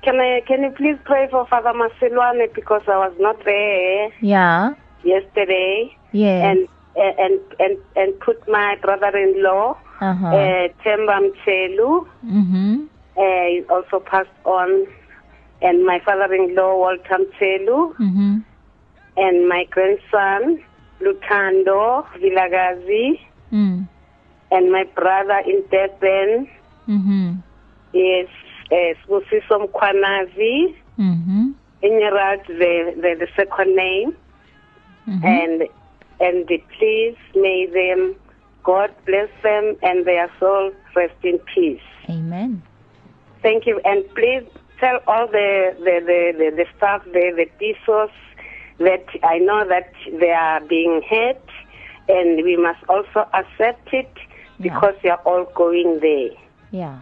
Can 0.03 0.19
I? 0.19 0.41
Can 0.47 0.63
you 0.63 0.71
please 0.71 0.97
pray 1.05 1.27
for 1.29 1.45
Father 1.47 1.73
Masilwane 1.73 2.53
because 2.53 2.81
I 2.87 2.97
was 2.97 3.13
not 3.19 3.43
there 3.43 4.09
Yeah. 4.21 4.73
yesterday, 5.03 5.95
Yes. 6.11 6.43
and 6.45 6.67
and 7.19 7.39
and 7.59 7.77
and 7.95 8.19
put 8.21 8.47
my 8.47 8.75
brother-in-law, 8.81 9.77
uh-huh. 10.01 10.27
uh, 10.27 10.67
Temba 10.83 11.19
Mchelu, 11.29 12.07
mm-hmm. 12.25 12.83
uh, 13.17 13.21
he 13.21 13.63
also 13.69 13.99
passed 13.99 14.29
on, 14.45 14.87
and 15.61 15.85
my 15.85 15.99
father-in-law 16.05 16.77
Walter 16.77 17.17
Mchelu, 17.25 17.93
Mm-hmm. 17.97 18.37
And 19.17 19.47
my 19.49 19.65
grandson 19.69 20.63
Lutando 21.01 22.05
Vilagazi, 22.21 23.19
Mm. 23.51 23.87
and 24.51 24.71
my 24.71 24.83
brother 24.95 25.39
in 25.45 25.63
Durban 25.71 26.49
Mm-hmm. 26.87 27.33
is 27.93 28.29
uh, 28.71 28.93
Sbusiso 29.05 29.55
Mkwanazi, 29.67 30.75
Mm-hmm. 30.99 31.51
Inyarad, 31.83 32.45
the, 32.47 32.93
the 33.03 33.15
the 33.19 33.27
second 33.35 33.75
name, 33.75 34.15
Mhm. 35.07 35.23
and 35.23 35.67
and 36.19 36.47
please 36.77 37.15
may 37.35 37.65
them 37.67 38.15
God 38.63 38.91
bless 39.05 39.29
them 39.43 39.75
and 39.83 40.03
their 40.05 40.29
soul 40.39 40.71
rest 40.95 41.13
in 41.23 41.39
peace. 41.53 41.79
Amen. 42.09 42.61
Thank 43.43 43.65
you, 43.67 43.79
and 43.85 44.03
please 44.15 44.43
tell 44.79 44.99
all 45.07 45.27
the 45.27 45.75
the 45.77 45.95
the, 46.09 46.21
the, 46.39 46.47
the 46.57 46.65
staff, 46.75 47.03
the 47.05 47.31
the 47.39 47.47
PISOs, 47.59 48.09
that 48.79 49.05
I 49.23 49.39
know 49.39 49.65
that 49.67 49.91
they 50.19 50.31
are 50.31 50.59
being 50.61 51.01
hurt, 51.09 51.41
and 52.07 52.43
we 52.43 52.55
must 52.57 52.79
also 52.89 53.27
accept 53.33 53.89
it 53.93 54.11
because 54.61 54.93
we 55.03 55.09
are 55.09 55.19
all 55.25 55.45
going 55.55 55.99
there. 56.01 56.29
Yeah. 56.71 56.99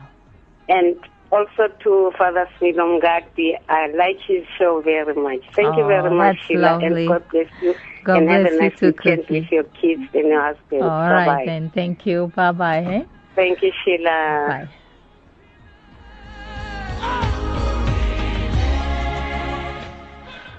And 0.70 0.96
also 1.32 1.68
to 1.84 2.12
Father 2.18 2.48
Smilongati, 2.60 3.54
I 3.70 3.88
like 3.96 4.18
his 4.28 4.44
show 4.58 4.82
very 4.82 5.14
much. 5.16 5.42
Thank 5.56 5.78
you 5.78 5.84
Oh, 5.84 5.88
very 5.88 6.16
much, 6.16 6.38
Sheila, 6.48 6.80
and 6.82 7.08
God 7.08 7.24
bless 7.32 7.48
you. 7.62 7.76
God 8.04 8.18
and 8.18 8.30
have 8.30 8.46
a 8.46 8.58
nice 8.58 8.80
too, 8.80 8.88
weekend 8.88 9.26
with 9.30 9.52
your 9.52 9.64
kids 9.64 10.04
and 10.14 10.28
your 10.28 10.42
husband. 10.42 10.84
All 10.84 10.90
Bye 10.90 11.12
right, 11.12 11.26
bye. 11.26 11.44
then. 11.46 11.70
Thank 11.72 12.06
you. 12.06 12.32
Bye-bye. 12.36 12.84
eh? 12.84 13.04
Thank 13.36 13.62
you, 13.62 13.72
Sheila. 13.84 14.46
Bye. 14.48 14.70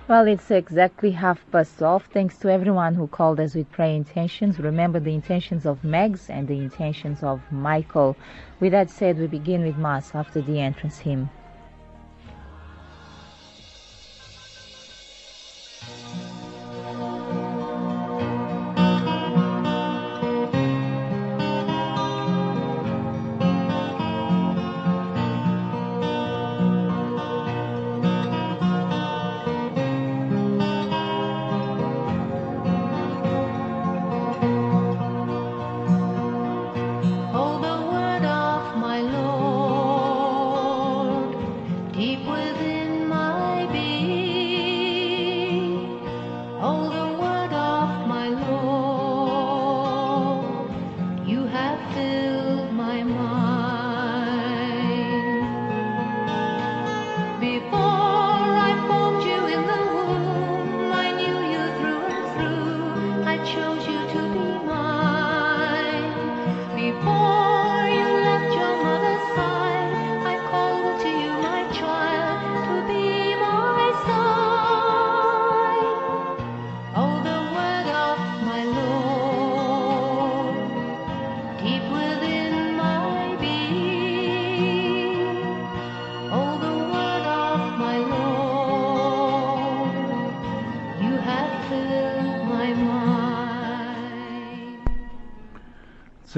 Well, 0.08 0.28
it's 0.28 0.52
exactly 0.52 1.10
half 1.10 1.40
past 1.50 1.78
12. 1.78 2.04
Thanks 2.12 2.38
to 2.38 2.48
everyone 2.48 2.94
who 2.94 3.08
called 3.08 3.40
us 3.40 3.56
with 3.56 3.72
prayer 3.72 3.96
intentions. 3.96 4.60
Remember 4.60 5.00
the 5.00 5.12
intentions 5.12 5.66
of 5.66 5.82
Megs 5.82 6.30
and 6.30 6.46
the 6.46 6.60
intentions 6.60 7.24
of 7.24 7.40
Michael. 7.50 8.16
With 8.60 8.70
that 8.70 8.88
said, 8.88 9.18
we 9.18 9.26
begin 9.26 9.64
with 9.64 9.76
Mass 9.76 10.14
after 10.14 10.40
the 10.40 10.60
entrance 10.60 10.98
hymn. 10.98 11.28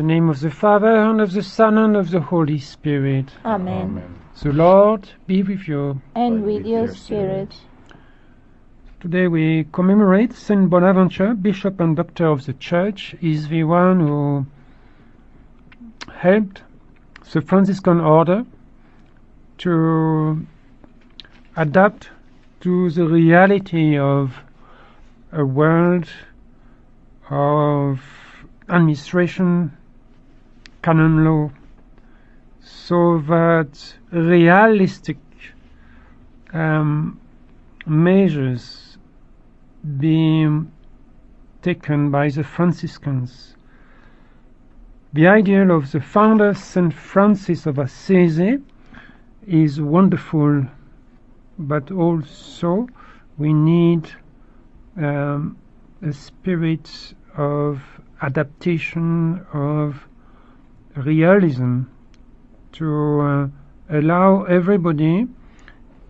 Name 0.08 0.30
of 0.30 0.40
the 0.40 0.50
Father, 0.50 0.96
and 1.08 1.20
of 1.20 1.32
the 1.32 1.42
Son, 1.42 1.76
and 1.76 1.94
of 1.94 2.10
the 2.10 2.20
Holy 2.20 2.58
Spirit. 2.58 3.26
Amen. 3.44 4.02
The 4.42 4.52
Lord 4.52 5.06
be 5.26 5.42
with 5.42 5.68
you. 5.68 6.00
And 6.14 6.44
with 6.44 6.64
your 6.64 6.88
spirit. 6.94 7.54
Today 9.00 9.28
we 9.28 9.66
commemorate 9.70 10.32
Saint 10.32 10.70
Bonaventure, 10.70 11.34
Bishop 11.34 11.78
and 11.78 11.94
Doctor 11.94 12.26
of 12.26 12.46
the 12.46 12.54
Church. 12.54 13.14
Is 13.20 13.48
the 13.48 13.64
one 13.64 14.00
who 14.00 14.46
helped 16.10 16.62
the 17.30 17.42
Franciscan 17.42 18.00
order 18.00 18.46
to 19.58 20.46
adapt 21.54 22.08
to 22.60 22.90
the 22.90 23.04
reality 23.06 23.98
of 23.98 24.34
a 25.32 25.44
world 25.44 26.08
of 27.28 28.00
administration, 28.70 29.76
canon 30.88 31.22
law, 31.22 31.50
so 32.62 33.18
that 33.28 33.94
realistic 34.10 35.18
um, 36.54 37.20
measures 37.84 38.96
being 39.98 40.72
taken 41.60 42.10
by 42.10 42.30
the 42.30 42.42
Franciscans. 42.42 43.54
The 45.12 45.26
ideal 45.26 45.70
of 45.72 45.92
the 45.92 46.00
founder, 46.00 46.54
St. 46.54 46.94
Francis 46.94 47.66
of 47.66 47.78
Assisi, 47.78 48.56
is 49.46 49.82
wonderful, 49.82 50.64
but 51.58 51.90
also 51.90 52.88
we 53.36 53.52
need 53.52 54.10
um, 54.96 55.58
a 56.00 56.14
spirit 56.14 57.12
of 57.36 57.82
adaptation, 58.22 59.44
of 59.52 60.07
realism, 61.04 61.82
to 62.72 63.20
uh, 63.20 63.48
allow 63.90 64.44
everybody 64.44 65.26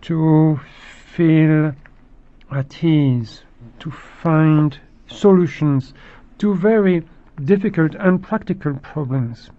to 0.01 0.59
feel 1.15 1.73
at 2.51 2.83
ease, 2.83 3.43
to 3.79 3.91
find 3.91 4.79
solutions 5.07 5.93
to 6.37 6.55
very 6.55 7.03
difficult 7.45 7.95
and 7.95 8.21
practical 8.21 8.73
problems. 8.75 9.49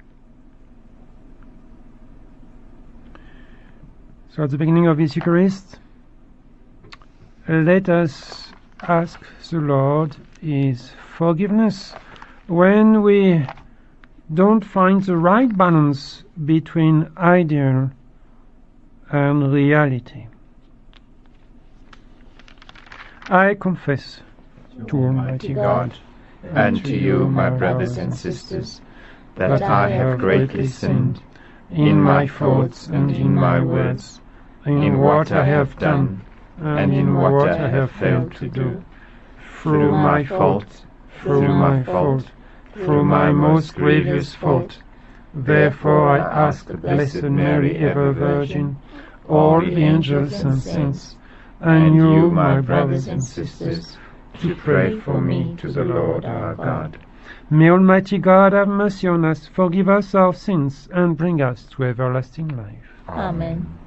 So 4.34 4.44
at 4.44 4.50
the 4.50 4.58
beginning 4.58 4.86
of 4.86 4.96
this 4.96 5.16
Eucharist, 5.16 5.78
let 7.48 7.88
us 7.88 8.52
ask 8.82 9.20
the 9.50 9.58
Lord 9.58 10.16
His 10.40 10.92
forgiveness 11.16 11.94
when 12.46 13.02
we 13.02 13.44
don't 14.32 14.64
find 14.64 15.02
the 15.02 15.16
right 15.16 15.56
balance 15.56 16.22
between 16.44 17.10
ideal 17.16 17.90
and 19.10 19.52
reality. 19.52 20.26
I 23.28 23.54
confess 23.54 24.20
to 24.86 24.96
Almighty 24.96 25.54
God 25.54 25.92
and 26.54 26.84
to 26.84 26.96
you, 26.96 27.28
my 27.28 27.50
brothers 27.50 27.96
and 27.96 28.14
sisters, 28.14 28.80
that 29.34 29.62
I 29.62 29.90
have 29.90 30.18
greatly 30.18 30.66
sinned 30.66 31.22
in 31.70 32.00
my 32.00 32.26
thoughts 32.26 32.86
and 32.86 33.10
in 33.10 33.34
my 33.34 33.60
words, 33.60 34.20
in 34.64 34.98
what 34.98 35.32
I 35.32 35.44
have 35.44 35.78
done 35.78 36.22
and 36.58 36.92
in 36.94 37.14
what 37.14 37.48
I 37.48 37.68
have 37.68 37.90
failed 37.92 38.34
to 38.36 38.48
do, 38.48 38.84
through 39.60 39.92
my 39.92 40.24
fault, 40.24 40.84
through 41.20 41.48
my 41.48 41.82
fault, 41.82 42.26
through 42.74 43.04
my 43.04 43.30
most 43.30 43.74
grievous 43.74 44.34
fault. 44.34 44.78
Therefore 45.34 46.08
I 46.08 46.46
ask 46.46 46.66
the 46.66 46.76
Blessed 46.76 47.22
Mary, 47.24 47.76
ever 47.78 48.12
Virgin, 48.12 48.76
all 49.28 49.60
the 49.60 49.76
angels 49.76 50.32
and 50.32 50.60
saints, 50.60 51.16
and 51.60 51.94
you, 51.94 52.30
my 52.30 52.60
brothers 52.60 53.06
and 53.06 53.22
sisters, 53.22 53.96
to 54.40 54.54
pray 54.56 54.98
for 55.00 55.20
me 55.20 55.54
to 55.58 55.70
the 55.70 55.84
Lord 55.84 56.24
our 56.24 56.54
God. 56.54 56.98
May 57.50 57.70
Almighty 57.70 58.18
God 58.18 58.52
have 58.52 58.68
mercy 58.68 59.08
on 59.08 59.24
us, 59.24 59.46
forgive 59.46 59.88
us 59.88 60.14
our 60.14 60.32
sins, 60.32 60.88
and 60.92 61.16
bring 61.16 61.40
us 61.40 61.66
to 61.72 61.84
everlasting 61.84 62.48
life. 62.48 62.90
Amen. 63.08 63.78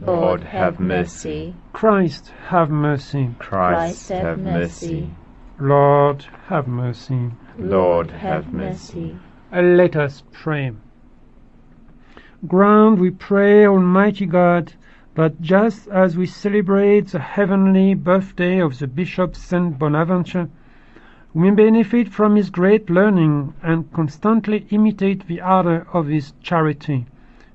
Lord, 0.00 0.42
have 0.42 0.80
mercy. 0.80 1.54
Christ, 1.72 2.32
have 2.48 2.70
mercy. 2.70 3.34
Christ, 3.38 4.08
have 4.08 4.38
mercy. 4.38 5.10
Lord, 5.62 6.24
have 6.46 6.66
mercy. 6.66 7.32
Lord, 7.58 8.10
have 8.10 8.50
mercy. 8.50 9.14
Let 9.52 9.94
us 9.94 10.22
pray. 10.32 10.72
Grant, 12.46 12.98
we 12.98 13.10
pray, 13.10 13.66
Almighty 13.66 14.24
God, 14.24 14.72
that 15.16 15.42
just 15.42 15.86
as 15.88 16.16
we 16.16 16.24
celebrate 16.24 17.08
the 17.08 17.18
heavenly 17.18 17.92
birthday 17.92 18.58
of 18.58 18.78
the 18.78 18.86
Bishop 18.86 19.36
Saint 19.36 19.78
Bonaventure, 19.78 20.48
we 21.34 21.50
may 21.50 21.64
benefit 21.64 22.08
from 22.08 22.36
his 22.36 22.48
great 22.48 22.88
learning 22.88 23.52
and 23.62 23.92
constantly 23.92 24.66
imitate 24.70 25.26
the 25.26 25.42
ardor 25.42 25.86
of 25.92 26.06
his 26.06 26.32
charity. 26.40 27.04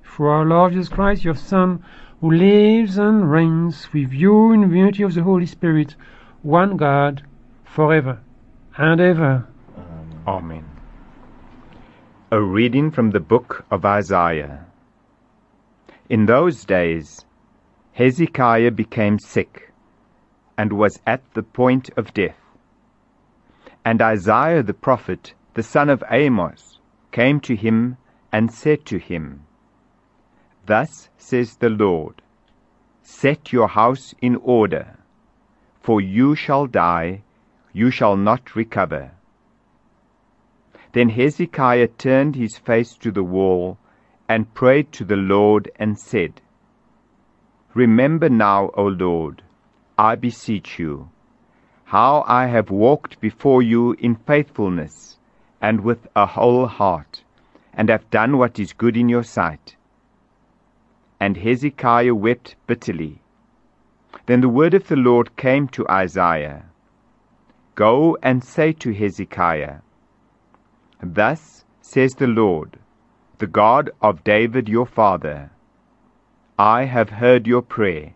Through 0.03 0.28
our 0.28 0.45
Lord 0.45 0.74
Jesus 0.74 0.89
Christ, 0.89 1.26
your 1.26 1.34
Son, 1.34 1.84
who 2.22 2.30
lives 2.30 2.99
and 2.99 3.32
reigns 3.32 3.91
with 3.91 4.14
you 4.14 4.51
in 4.51 4.62
the 4.62 4.78
unity 4.78 5.01
of 5.01 5.16
the 5.16 5.24
Holy 5.24 5.47
Spirit, 5.47 5.95
one 6.43 6.78
God, 6.78 7.24
forever 7.76 8.17
and 8.78 9.01
ever. 9.01 9.45
Amen. 10.26 10.65
A 12.32 12.41
reading 12.41 12.89
from 12.89 13.11
the 13.11 13.19
book 13.19 13.65
of 13.69 13.84
Isaiah. 13.84 14.65
In 16.07 16.26
those 16.26 16.63
days, 16.63 17.26
Hezekiah 17.91 18.71
became 18.71 19.19
sick 19.19 19.73
and 20.57 20.71
was 20.71 21.01
at 21.05 21.21
the 21.34 21.43
point 21.43 21.89
of 21.97 22.13
death. 22.13 22.39
And 23.84 24.01
Isaiah 24.01 24.63
the 24.63 24.73
prophet, 24.73 25.34
the 25.53 25.63
son 25.63 25.89
of 25.89 26.01
Amos, 26.09 26.80
came 27.11 27.41
to 27.41 27.57
him 27.57 27.97
and 28.32 28.53
said 28.53 28.86
to 28.86 28.97
him, 28.97 29.45
Thus 30.65 31.09
says 31.17 31.57
the 31.57 31.69
Lord, 31.69 32.21
Set 33.03 33.51
your 33.51 33.67
house 33.67 34.15
in 34.21 34.38
order, 34.38 34.97
for 35.82 35.99
you 35.99 36.36
shall 36.36 36.67
die, 36.67 37.21
you 37.76 37.91
shall 37.91 38.15
not 38.15 38.55
recover. 38.55 39.11
Then 40.93 41.09
Hezekiah 41.09 41.89
turned 41.89 42.34
his 42.34 42.57
face 42.57 42.95
to 42.99 43.11
the 43.11 43.23
wall 43.38 43.78
and 44.30 44.53
prayed 44.53 44.93
to 44.93 45.03
the 45.03 45.17
Lord 45.17 45.69
and 45.76 45.99
said, 45.99 46.39
Remember 47.73 48.30
now, 48.30 48.71
O 48.76 48.86
Lord, 48.86 49.43
I 49.97 50.15
beseech 50.15 50.80
you, 50.80 51.09
how 51.84 52.23
I 52.26 52.45
have 52.45 52.69
walked 52.69 53.19
before 53.19 53.61
you 53.61 53.91
in 53.99 54.15
faithfulness 54.15 55.17
and 55.59 55.82
with 55.82 56.07
a 56.15 56.26
whole 56.26 56.67
heart, 56.67 57.23
and 57.73 57.89
have 57.89 58.09
done 58.09 58.38
what 58.38 58.57
is 58.57 58.71
good 58.71 58.95
in 58.95 59.09
your 59.09 59.23
sight. 59.23 59.76
And 61.19 61.36
Hezekiah 61.36 62.15
wept 62.15 62.55
bitterly. 62.67 63.19
Then 64.28 64.39
the 64.39 64.55
word 64.59 64.73
of 64.73 64.88
the 64.88 64.95
Lord 64.95 65.36
came 65.36 65.67
to 65.69 65.86
Isaiah 65.89 66.63
Go 67.76 68.17
and 68.23 68.43
say 68.43 68.71
to 68.73 68.93
Hezekiah, 68.93 69.80
Thus 71.03 71.65
says 71.82 72.13
the 72.15 72.28
Lord, 72.28 72.80
the 73.38 73.47
God 73.47 73.91
of 74.01 74.23
David 74.23 74.69
your 74.69 74.86
father 74.86 75.51
I 76.57 76.86
have 76.86 77.09
heard 77.09 77.45
your 77.45 77.61
prayer, 77.61 78.13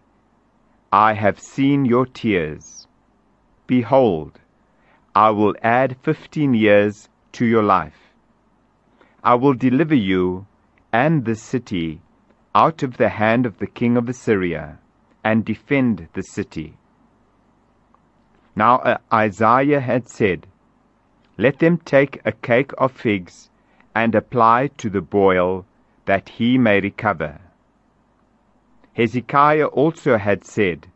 I 0.94 1.14
have 1.14 1.42
seen 1.42 1.84
your 1.84 2.06
tears. 2.06 2.88
Behold, 3.68 4.40
I 5.14 5.32
will 5.32 5.56
add 5.62 5.98
fifteen 6.02 6.54
years 6.54 7.10
to 7.34 7.46
your 7.46 7.64
life. 7.64 8.14
I 9.22 9.36
will 9.36 9.54
deliver 9.54 9.94
you 9.94 10.48
and 10.94 11.26
the 11.26 11.36
city 11.36 12.02
out 12.56 12.82
of 12.82 12.96
the 12.96 13.10
hand 13.10 13.46
of 13.46 13.60
the 13.60 13.68
king 13.68 13.98
of 13.98 14.08
Assyria, 14.08 14.80
and 15.24 15.44
defend 15.44 16.08
the 16.14 16.24
city. 16.24 16.79
Now 18.56 18.78
uh, 18.78 18.98
Isaiah 19.12 19.80
had 19.80 20.10
said, 20.10 20.48
let 21.40 21.60
them 21.60 21.78
take 21.78 22.20
a 22.26 22.34
cake 22.34 22.74
of 22.78 22.92
figs 22.92 23.50
and 23.96 24.14
apply 24.14 24.68
to 24.80 24.90
the 24.90 25.00
boil, 25.00 25.66
that 26.04 26.28
he 26.28 26.58
may 26.58 26.82
recover. 26.82 27.40
Hezekiah 28.92 29.68
also 29.68 30.18
had 30.18 30.44
said, 30.44 30.88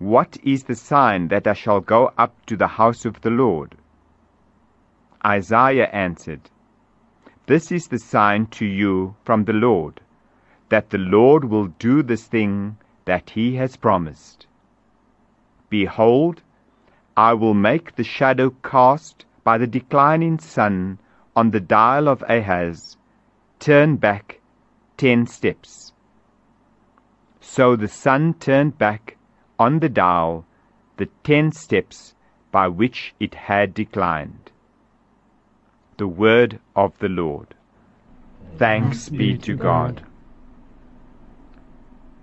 What 0.00 0.36
is 0.42 0.64
the 0.64 0.74
sign 0.74 1.28
that 1.28 1.46
I 1.46 1.52
shall 1.52 1.78
go 1.78 2.12
up 2.18 2.34
to 2.46 2.56
the 2.56 2.66
house 2.66 3.04
of 3.04 3.20
the 3.20 3.30
Lord? 3.30 3.76
Isaiah 5.24 5.90
answered, 5.92 6.50
This 7.46 7.70
is 7.70 7.86
the 7.86 8.00
sign 8.00 8.46
to 8.58 8.66
you 8.66 9.14
from 9.22 9.44
the 9.44 9.52
Lord, 9.52 10.00
that 10.70 10.90
the 10.90 10.98
Lord 10.98 11.44
will 11.44 11.68
do 11.78 12.02
this 12.02 12.26
thing 12.26 12.78
that 13.04 13.30
he 13.30 13.54
has 13.54 13.76
promised. 13.76 14.48
Behold, 15.70 16.42
I 17.16 17.32
will 17.32 17.54
make 17.54 17.96
the 17.96 18.04
shadow 18.04 18.50
cast 18.62 19.24
by 19.42 19.56
the 19.56 19.66
declining 19.66 20.38
sun 20.38 20.98
on 21.34 21.50
the 21.50 21.60
dial 21.60 22.08
of 22.08 22.22
Ahaz 22.28 22.96
turn 23.58 23.96
back 23.96 24.40
ten 24.96 25.26
steps. 25.26 25.92
So 27.40 27.74
the 27.76 27.88
sun 27.88 28.34
turned 28.34 28.76
back 28.76 29.16
on 29.58 29.78
the 29.78 29.88
dial 29.88 30.44
the 30.98 31.08
ten 31.22 31.52
steps 31.52 32.14
by 32.50 32.68
which 32.68 33.14
it 33.18 33.34
had 33.34 33.72
declined. 33.72 34.50
The 35.96 36.08
word 36.08 36.58
of 36.74 36.98
the 36.98 37.08
Lord. 37.08 37.54
Thanks 38.58 39.08
be 39.08 39.38
to 39.38 39.56
God. 39.56 40.02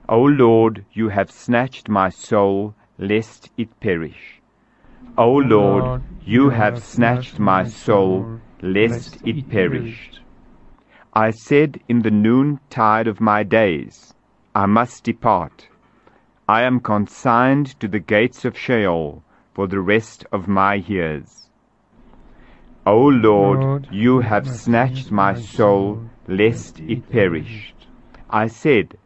O 0.09 0.21
Lord, 0.21 0.85
you 0.91 1.09
have 1.09 1.31
snatched 1.31 1.89
my 1.89 2.09
soul, 2.09 2.75
lest 2.97 3.49
it 3.57 3.79
perish. 3.79 4.41
O 5.15 5.35
Lord, 5.35 6.01
you 6.25 6.49
have 6.49 6.81
snatched 6.81 7.37
my 7.37 7.65
soul, 7.65 8.39
lest 8.63 9.21
it 9.23 9.47
perish. 9.47 10.09
I 11.13 11.29
said 11.29 11.79
in 11.87 12.01
the 12.01 12.09
noontide 12.09 13.05
of 13.07 13.21
my 13.21 13.43
days, 13.43 14.15
I 14.55 14.65
must 14.65 15.03
depart. 15.03 15.69
I 16.49 16.63
am 16.63 16.79
consigned 16.79 17.79
to 17.79 17.87
the 17.87 17.99
gates 17.99 18.43
of 18.43 18.57
Sheol 18.57 19.21
for 19.53 19.67
the 19.67 19.79
rest 19.79 20.25
of 20.31 20.47
my 20.47 20.75
years. 20.75 21.47
O 22.87 22.97
Lord, 22.97 23.87
you 23.91 24.21
have 24.21 24.49
snatched 24.49 25.11
my 25.11 25.35
soul, 25.35 26.09
lest 26.27 26.79
it 26.79 27.07
perish. 27.11 27.75
I 28.31 28.47
said, 28.47 28.97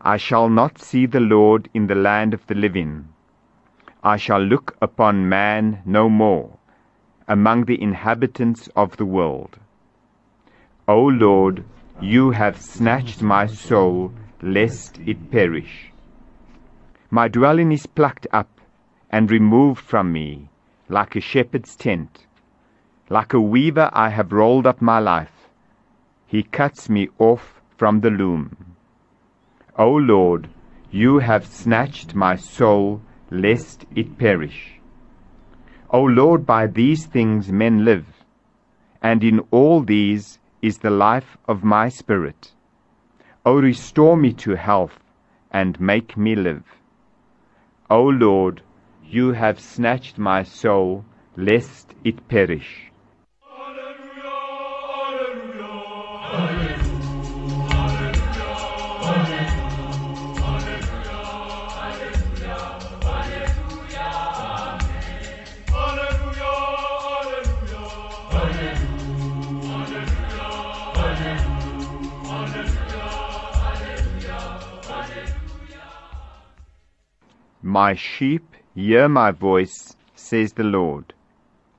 I 0.00 0.16
shall 0.16 0.48
not 0.48 0.80
see 0.80 1.06
the 1.06 1.20
Lord 1.20 1.68
in 1.72 1.86
the 1.86 1.94
land 1.94 2.34
of 2.34 2.44
the 2.48 2.56
living. 2.56 3.11
I 4.02 4.16
shall 4.16 4.40
look 4.40 4.76
upon 4.80 5.28
man 5.28 5.82
no 5.84 6.08
more 6.08 6.58
among 7.28 7.64
the 7.64 7.80
inhabitants 7.80 8.68
of 8.74 8.96
the 8.96 9.06
world. 9.06 9.58
O 10.88 11.04
Lord, 11.04 11.64
you 12.00 12.32
have 12.32 12.60
snatched 12.60 13.22
my 13.22 13.46
soul, 13.46 14.12
lest 14.42 14.98
it 15.06 15.30
perish. 15.30 15.92
My 17.10 17.28
dwelling 17.28 17.70
is 17.70 17.86
plucked 17.86 18.26
up 18.32 18.60
and 19.10 19.30
removed 19.30 19.80
from 19.80 20.12
me, 20.12 20.48
like 20.88 21.14
a 21.14 21.20
shepherd's 21.20 21.76
tent. 21.76 22.26
Like 23.08 23.32
a 23.32 23.40
weaver 23.40 23.88
I 23.92 24.08
have 24.08 24.32
rolled 24.32 24.66
up 24.66 24.82
my 24.82 24.98
life. 24.98 25.48
He 26.26 26.42
cuts 26.42 26.88
me 26.88 27.08
off 27.18 27.60
from 27.76 28.00
the 28.00 28.10
loom. 28.10 28.74
O 29.78 29.92
Lord, 29.92 30.48
you 30.90 31.20
have 31.20 31.46
snatched 31.46 32.14
my 32.14 32.36
soul, 32.36 33.00
lest 33.32 33.86
it 33.96 34.18
perish. 34.18 34.78
O 35.90 36.02
Lord, 36.02 36.44
by 36.44 36.66
these 36.66 37.06
things 37.06 37.50
men 37.50 37.84
live, 37.84 38.06
and 39.02 39.24
in 39.24 39.40
all 39.50 39.80
these 39.82 40.38
is 40.60 40.78
the 40.78 40.90
life 40.90 41.36
of 41.48 41.64
my 41.64 41.88
spirit. 41.88 42.52
O 43.44 43.58
restore 43.58 44.16
me 44.16 44.32
to 44.34 44.54
health, 44.54 44.98
and 45.50 45.80
make 45.80 46.16
me 46.16 46.34
live. 46.34 46.64
O 47.90 48.04
Lord, 48.04 48.62
you 49.04 49.32
have 49.32 49.58
snatched 49.58 50.18
my 50.18 50.42
soul, 50.42 51.04
lest 51.36 51.94
it 52.04 52.28
perish. 52.28 52.91
My 77.72 77.94
sheep 77.94 78.54
hear 78.74 79.08
my 79.08 79.30
voice, 79.30 79.96
says 80.14 80.52
the 80.52 80.62
Lord, 80.62 81.14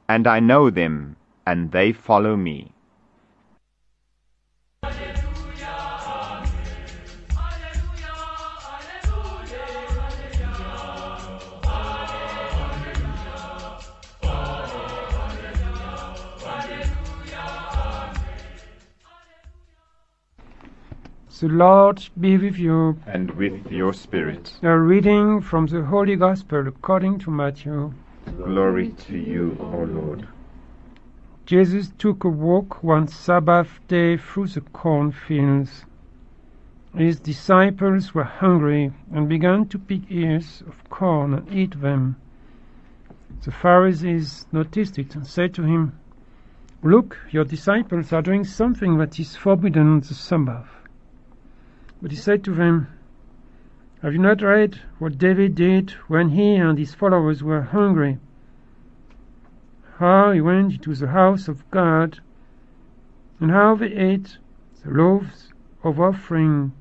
and 0.10 0.26
I 0.26 0.40
know 0.40 0.72
them, 0.72 1.18
and 1.46 1.72
they 1.72 1.92
follow 1.92 2.36
me. 2.36 2.73
The 21.44 21.50
Lord 21.50 22.08
be 22.18 22.38
with 22.38 22.58
you. 22.58 22.98
And 23.06 23.30
with 23.32 23.70
your 23.70 23.92
spirit. 23.92 24.54
A 24.62 24.80
reading 24.80 25.42
from 25.42 25.66
the 25.66 25.84
Holy 25.84 26.16
Gospel 26.16 26.70
according 26.70 27.20
to 27.20 27.32
Matthew. 27.32 27.92
Glory 28.38 28.92
to 29.08 29.18
you, 29.18 29.58
O 29.60 29.80
Lord. 29.80 30.26
Jesus 31.46 31.92
took 31.98 32.24
a 32.24 32.30
walk 32.30 32.82
one 32.82 33.10
Sabbath 33.10 33.82
day 33.90 34.16
through 34.16 34.48
the 34.48 34.62
cornfields. 34.62 35.84
His 36.96 37.20
disciples 37.20 38.16
were 38.16 38.24
hungry 38.24 38.94
and 39.12 39.28
began 39.28 39.68
to 39.68 39.78
pick 39.78 40.04
ears 40.10 40.64
of 40.66 40.90
corn 40.90 41.34
and 41.34 41.54
eat 41.54 41.82
them. 41.82 42.16
The 43.44 43.52
Pharisees 43.52 44.46
noticed 44.54 44.98
it 44.98 45.14
and 45.14 45.28
said 45.28 45.54
to 45.56 45.64
him, 45.64 46.00
Look, 46.82 47.18
your 47.32 47.44
disciples 47.44 48.14
are 48.14 48.22
doing 48.22 48.46
something 48.46 48.98
that 49.00 49.20
is 49.20 49.36
forbidden 49.36 49.96
on 49.96 50.00
the 50.00 50.14
Sabbath. 50.14 50.70
But 52.04 52.12
he 52.12 52.18
said 52.18 52.44
to 52.44 52.54
them, 52.54 52.88
Have 54.02 54.12
you 54.12 54.20
not 54.20 54.42
read 54.42 54.82
what 55.00 55.18
David 55.18 55.56
did 55.56 55.92
when 56.10 56.32
he 56.32 56.56
and 56.56 56.78
his 56.78 56.94
followers 56.94 57.42
were 57.42 57.62
hungry? 57.62 58.20
How 60.00 60.34
he 60.34 60.42
went 60.42 60.74
into 60.74 60.96
the 60.96 61.08
house 61.08 61.48
of 61.48 61.64
God, 61.72 62.20
and 63.40 63.52
how 63.52 63.76
they 63.76 63.94
ate 63.94 64.38
the 64.84 64.92
loaves 64.92 65.54
of 65.82 65.98
offering, 65.98 66.74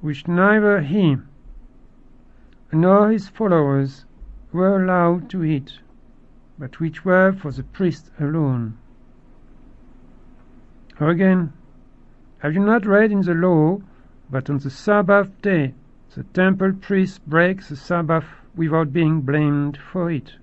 which 0.00 0.26
neither 0.26 0.80
he 0.80 1.16
nor 2.72 3.12
his 3.12 3.28
followers 3.28 4.04
were 4.52 4.82
allowed 4.82 5.30
to 5.30 5.44
eat, 5.44 5.78
but 6.58 6.80
which 6.80 7.04
were 7.04 7.32
for 7.32 7.52
the 7.52 7.62
priest 7.62 8.10
alone. 8.18 8.78
Or 10.98 11.10
again, 11.10 11.52
have 12.38 12.52
you 12.54 12.58
not 12.64 12.84
read 12.84 13.12
in 13.12 13.20
the 13.20 13.34
law 13.34 13.80
but 14.30 14.48
on 14.50 14.58
the 14.58 14.70
Sabbath 14.70 15.30
day 15.42 15.74
the 16.14 16.22
temple 16.24 16.72
priest 16.72 17.26
breaks 17.26 17.68
the 17.68 17.76
Sabbath 17.76 18.24
without 18.54 18.92
being 18.92 19.20
blamed 19.20 19.76
for 19.76 20.10
it. 20.10 20.34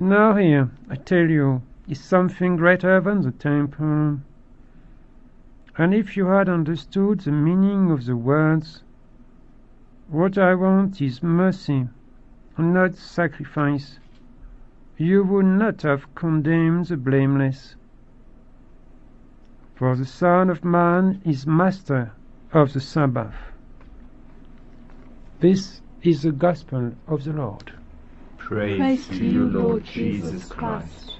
Now 0.00 0.34
here, 0.34 0.70
I 0.90 0.96
tell 0.96 1.28
you, 1.28 1.62
is 1.88 2.00
something 2.00 2.56
greater 2.56 3.00
than 3.00 3.22
the 3.22 3.32
temple. 3.32 4.20
And 5.78 5.94
if 5.94 6.16
you 6.16 6.26
had 6.26 6.48
understood 6.48 7.20
the 7.20 7.32
meaning 7.32 7.90
of 7.90 8.06
the 8.06 8.16
words, 8.16 8.82
what 10.08 10.38
I 10.38 10.54
want 10.54 11.00
is 11.02 11.22
mercy, 11.22 11.88
and 12.56 12.72
not 12.72 12.96
sacrifice, 12.96 13.98
you 14.96 15.22
would 15.24 15.44
not 15.44 15.82
have 15.82 16.14
condemned 16.14 16.86
the 16.86 16.96
blameless. 16.96 17.76
For 19.76 19.94
the 19.94 20.06
Son 20.06 20.48
of 20.48 20.64
Man 20.64 21.20
is 21.26 21.46
master 21.46 22.12
of 22.50 22.72
the 22.72 22.80
Sabbath. 22.80 23.34
This 25.40 25.82
is 26.02 26.22
the 26.22 26.32
gospel 26.32 26.92
of 27.06 27.24
the 27.24 27.34
Lord. 27.34 27.74
Praise, 28.38 28.78
Praise 28.78 29.06
to 29.08 29.26
you, 29.26 29.50
Lord 29.50 29.84
Jesus 29.84 30.46
Christ. 30.46 31.16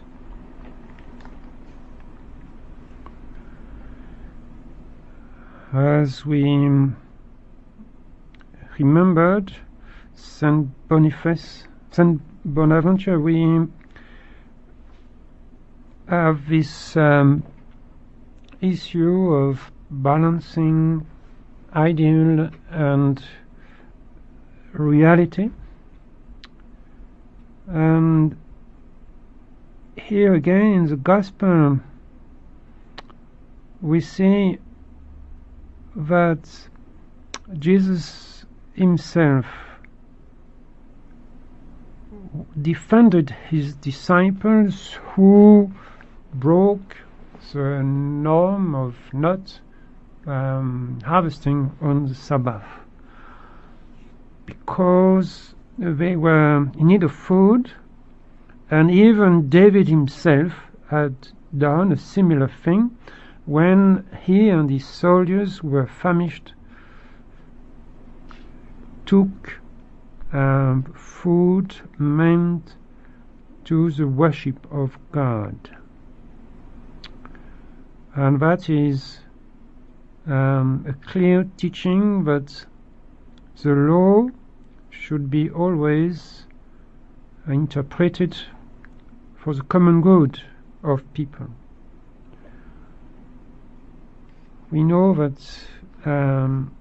As 5.75 6.25
we 6.25 6.43
remembered 8.79 9.55
Saint 10.15 10.71
Boniface, 10.89 11.65
Saint 11.91 12.23
Bonaventure, 12.47 13.21
we 13.21 13.67
have 16.09 16.49
this 16.49 16.97
um, 16.97 17.43
issue 18.61 19.33
of 19.33 19.71
balancing 19.91 21.07
ideal 21.75 22.51
and 22.71 23.23
reality. 24.73 25.51
And 27.69 28.37
here 29.97 30.35
again 30.35 30.73
in 30.75 30.87
the 30.87 30.97
Gospel, 30.97 31.81
we 33.81 34.01
see 34.01 34.59
that 35.95 36.49
Jesus 37.59 38.45
himself 38.75 39.47
defended 42.61 43.31
his 43.49 43.75
disciples 43.75 44.99
who 45.15 45.73
broke 46.35 46.97
the 47.53 47.83
norm 47.83 48.75
of 48.75 48.97
not 49.13 49.61
um, 50.27 50.99
harvesting 51.05 51.73
on 51.81 52.07
the 52.07 52.15
Sabbath 52.15 52.65
because 54.47 55.55
they 55.79 56.17
were 56.17 56.57
in 56.79 56.87
need 56.87 57.03
of 57.03 57.13
food, 57.13 57.73
and 58.71 58.91
even 58.91 59.49
David 59.49 59.89
himself 59.89 60.53
had 60.89 61.15
done 61.57 61.93
a 61.93 61.97
similar 61.97 62.49
thing 62.49 62.97
when 63.45 64.05
he 64.23 64.49
and 64.49 64.71
his 64.71 64.87
soldiers 64.87 65.63
were 65.63 65.87
famished, 65.87 66.55
took 69.05 69.61
um, 70.33 70.83
food 70.95 71.77
meant 71.99 72.75
to 73.65 73.91
the 73.93 74.07
worship 74.07 74.67
of 74.73 74.99
God. 75.13 75.76
And 78.17 78.41
that 78.41 78.71
is 78.71 79.21
um, 80.27 80.87
a 80.89 80.95
clear 81.07 81.47
teaching 81.59 82.25
that 82.25 82.65
the 83.63 83.75
law 83.75 84.29
should 84.89 85.29
be 85.29 85.51
always 85.51 86.47
interpreted 87.47 88.35
for 89.37 89.53
the 89.53 89.63
common 89.65 90.01
good 90.01 90.41
of 90.83 91.03
people. 91.13 91.49
We 94.71 94.83
know 94.83 95.15
that 95.15 96.11
um, 96.11 96.75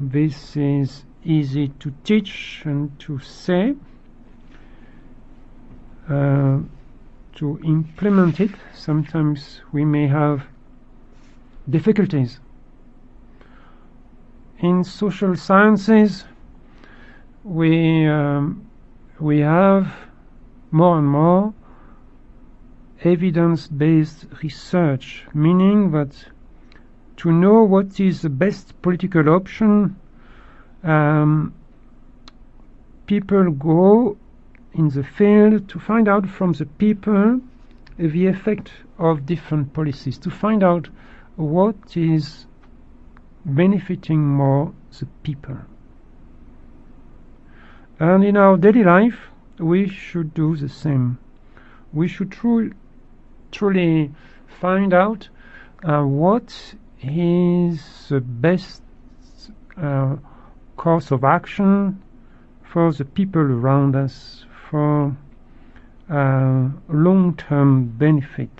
this 0.00 0.56
is 0.56 1.04
easy 1.24 1.68
to 1.68 1.94
teach 2.02 2.62
and 2.64 2.98
to 2.98 3.20
say. 3.20 3.76
Uh, 6.08 6.58
to 7.36 7.60
implement 7.64 8.40
it, 8.40 8.50
sometimes 8.72 9.60
we 9.72 9.84
may 9.84 10.06
have 10.06 10.46
difficulties. 11.68 12.40
In 14.60 14.84
social 14.84 15.36
sciences, 15.36 16.24
we 17.42 18.06
um, 18.06 18.66
we 19.20 19.40
have 19.40 19.92
more 20.70 20.98
and 20.98 21.08
more 21.08 21.54
evidence-based 23.02 24.26
research, 24.42 25.24
meaning 25.34 25.90
that 25.90 26.24
to 27.18 27.30
know 27.30 27.62
what 27.62 28.00
is 28.00 28.22
the 28.22 28.30
best 28.30 28.80
political 28.82 29.28
option, 29.28 29.96
um, 30.82 31.54
people 33.06 33.50
go 33.50 34.16
in 34.74 34.88
the 34.88 35.04
field 35.04 35.68
to 35.68 35.78
find 35.78 36.08
out 36.08 36.28
from 36.28 36.52
the 36.52 36.66
people 36.66 37.40
the 37.96 38.26
effect 38.26 38.72
of 38.98 39.24
different 39.24 39.72
policies, 39.72 40.18
to 40.18 40.30
find 40.30 40.62
out 40.64 40.88
what 41.36 41.96
is 41.96 42.46
benefiting 43.44 44.26
more 44.26 44.72
the 44.98 45.06
people. 45.22 45.56
And 48.00 48.24
in 48.24 48.36
our 48.36 48.56
daily 48.56 48.82
life, 48.82 49.28
we 49.58 49.88
should 49.88 50.34
do 50.34 50.56
the 50.56 50.68
same. 50.68 51.18
We 51.92 52.08
should 52.08 52.32
tru- 52.32 52.72
truly 53.52 54.10
find 54.60 54.92
out 54.92 55.28
uh, 55.84 56.02
what 56.02 56.74
is 57.00 58.08
the 58.08 58.20
best 58.20 58.82
uh, 59.76 60.16
course 60.76 61.12
of 61.12 61.22
action 61.22 62.02
for 62.64 62.92
the 62.92 63.04
people 63.04 63.42
around 63.42 63.94
us 63.94 64.46
for 64.74 65.16
uh, 66.10 66.68
long-term 66.88 67.86
benefit 67.96 68.50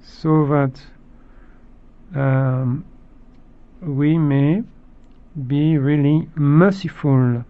so 0.00 0.46
that 0.46 0.80
um, 2.18 2.82
we 3.82 4.16
may 4.16 4.62
be 5.46 5.76
really 5.76 6.26
merciful. 6.34 7.44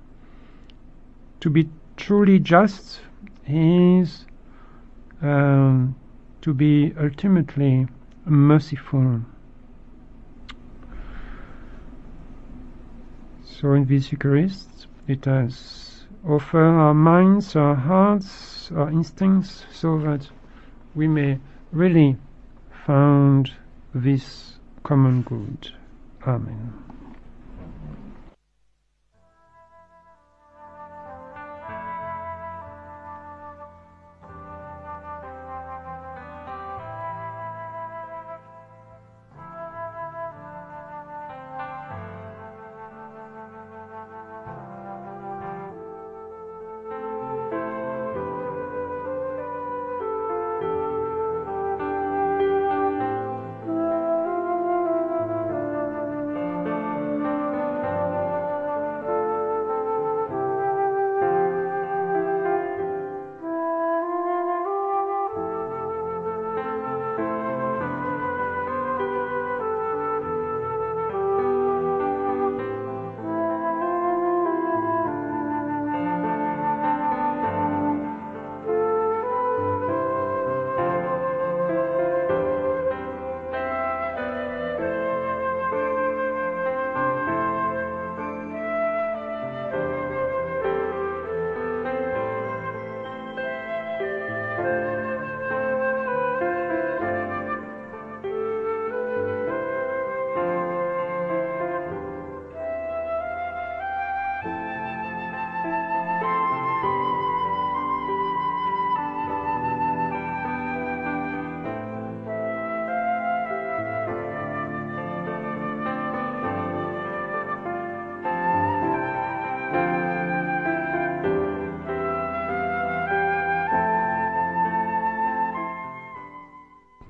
To 1.38 1.51
be 1.51 1.68
truly 1.96 2.40
just 2.40 2.99
is 3.46 4.26
um, 5.22 5.94
to 6.42 6.53
be 6.53 6.92
ultimately 7.01 7.86
merciful. 8.24 9.20
So 13.44 13.74
in 13.74 13.86
this 13.86 14.11
Eucharist, 14.11 14.88
it 15.07 15.26
has 15.26 15.88
offer 16.29 16.62
our 16.62 16.95
minds, 16.95 17.57
our 17.57 17.74
hearts, 17.74 18.70
our 18.76 18.91
instincts, 18.91 19.64
so 19.72 19.99
that 19.99 20.29
we 20.95 21.09
may 21.09 21.39
really 21.72 22.16
found 22.87 23.51
this 23.95 24.59
common 24.83 25.22
good. 25.22 25.72
Amen. 26.26 26.88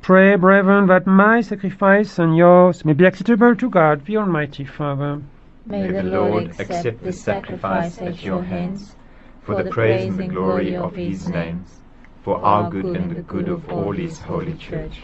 Pray, 0.09 0.37
brethren, 0.37 0.87
that 0.87 1.07
my 1.07 1.43
sacrifice 1.43 2.19
and 2.19 2.35
yours 2.35 2.83
may 2.83 2.95
be 2.95 3.05
acceptable 3.05 3.55
to 3.55 3.69
God, 3.69 4.07
the 4.07 4.17
Almighty 4.17 4.65
Father. 4.65 5.21
May 5.67 5.93
the 5.93 6.03
Lord 6.03 6.47
accept 6.59 7.03
the 7.03 7.13
sacrifice 7.13 8.01
at 8.01 8.25
your 8.25 8.43
hands 8.43 8.97
for 9.43 9.63
the 9.63 9.71
praise 9.71 10.09
and 10.09 10.19
the 10.19 10.29
glory 10.29 10.75
of 10.75 10.97
his 10.97 11.29
name, 11.29 11.67
for 12.23 12.39
our 12.39 12.71
good 12.71 12.97
and 12.97 13.17
the 13.17 13.21
good 13.21 13.51
of 13.51 13.71
all 13.71 13.93
his 13.93 14.19
holy 14.19 14.55
church. 14.55 15.03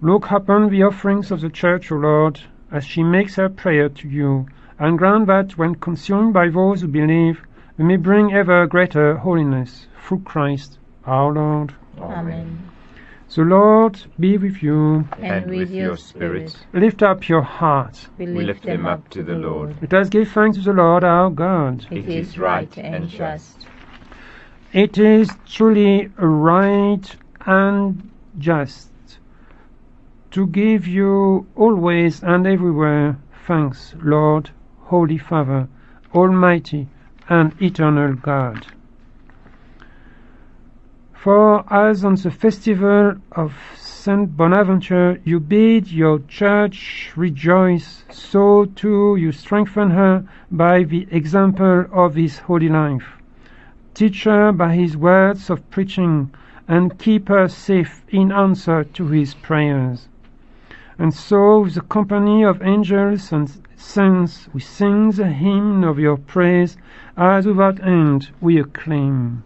Look 0.00 0.30
upon 0.30 0.70
the 0.70 0.84
offerings 0.84 1.32
of 1.32 1.40
the 1.40 1.50
Church, 1.50 1.90
O 1.90 1.96
Lord, 1.96 2.38
as 2.70 2.84
she 2.84 3.02
makes 3.02 3.34
her 3.34 3.48
prayer 3.48 3.88
to 3.88 4.08
you, 4.08 4.46
and 4.78 4.96
grant 4.96 5.26
that, 5.26 5.58
when 5.58 5.74
consumed 5.74 6.34
by 6.34 6.50
those 6.50 6.82
who 6.82 6.86
believe, 6.86 7.42
we 7.78 7.84
may 7.84 7.96
bring 7.96 8.32
ever 8.32 8.64
greater 8.68 9.16
holiness 9.16 9.88
through 10.06 10.20
Christ 10.20 10.78
our 11.04 11.32
Lord. 11.32 11.74
Amen. 11.98 12.67
The 13.34 13.42
Lord 13.42 14.00
be 14.18 14.38
with 14.38 14.62
you. 14.62 15.06
And 15.18 15.50
with 15.50 15.70
your 15.70 15.96
spirit. 15.96 16.56
Lift 16.72 17.02
up 17.02 17.28
your 17.28 17.42
hearts. 17.42 18.08
We 18.18 18.26
We 18.26 18.44
lift 18.44 18.64
them 18.64 18.86
up 18.86 19.08
to 19.10 19.22
the 19.22 19.34
Lord. 19.34 19.76
Let 19.80 19.94
us 19.94 20.08
give 20.08 20.28
thanks 20.30 20.56
to 20.58 20.64
the 20.64 20.72
Lord 20.72 21.04
our 21.04 21.30
God. 21.30 21.86
It 21.90 22.08
is 22.08 22.38
right 22.38 22.76
and 22.78 23.08
just. 23.08 23.66
It 24.72 24.98
is 24.98 25.36
truly 25.46 26.10
right 26.16 27.16
and 27.46 28.10
just 28.38 28.90
to 30.30 30.46
give 30.46 30.86
you 30.86 31.46
always 31.56 32.22
and 32.22 32.46
everywhere 32.46 33.18
thanks, 33.46 33.94
Lord, 34.02 34.50
Holy 34.80 35.18
Father, 35.18 35.68
Almighty 36.14 36.88
and 37.28 37.60
eternal 37.62 38.14
God. 38.14 38.66
For 41.28 41.62
as 41.70 42.06
on 42.06 42.14
the 42.14 42.30
festival 42.30 43.16
of 43.32 43.52
Saint 43.76 44.34
Bonaventure 44.34 45.20
you 45.24 45.40
bid 45.40 45.92
your 45.92 46.20
church 46.20 47.12
rejoice, 47.16 48.02
so 48.08 48.64
too 48.64 49.14
you 49.16 49.32
strengthen 49.32 49.90
her 49.90 50.24
by 50.50 50.84
the 50.84 51.06
example 51.10 51.84
of 51.92 52.14
his 52.14 52.38
holy 52.38 52.70
life. 52.70 53.18
Teach 53.92 54.24
her 54.24 54.52
by 54.52 54.74
his 54.74 54.96
words 54.96 55.50
of 55.50 55.68
preaching, 55.68 56.30
and 56.66 56.98
keep 56.98 57.28
her 57.28 57.46
safe 57.46 58.06
in 58.08 58.32
answer 58.32 58.84
to 58.84 59.08
his 59.08 59.34
prayers. 59.34 60.08
And 60.98 61.12
so, 61.12 61.60
with 61.60 61.74
the 61.74 61.82
company 61.82 62.42
of 62.42 62.62
angels 62.62 63.32
and 63.32 63.52
saints, 63.76 64.48
we 64.54 64.60
sing 64.60 65.10
the 65.10 65.26
hymn 65.28 65.84
of 65.84 65.98
your 65.98 66.16
praise, 66.16 66.78
as 67.18 67.44
without 67.44 67.84
end 67.84 68.30
we 68.40 68.58
acclaim. 68.58 69.42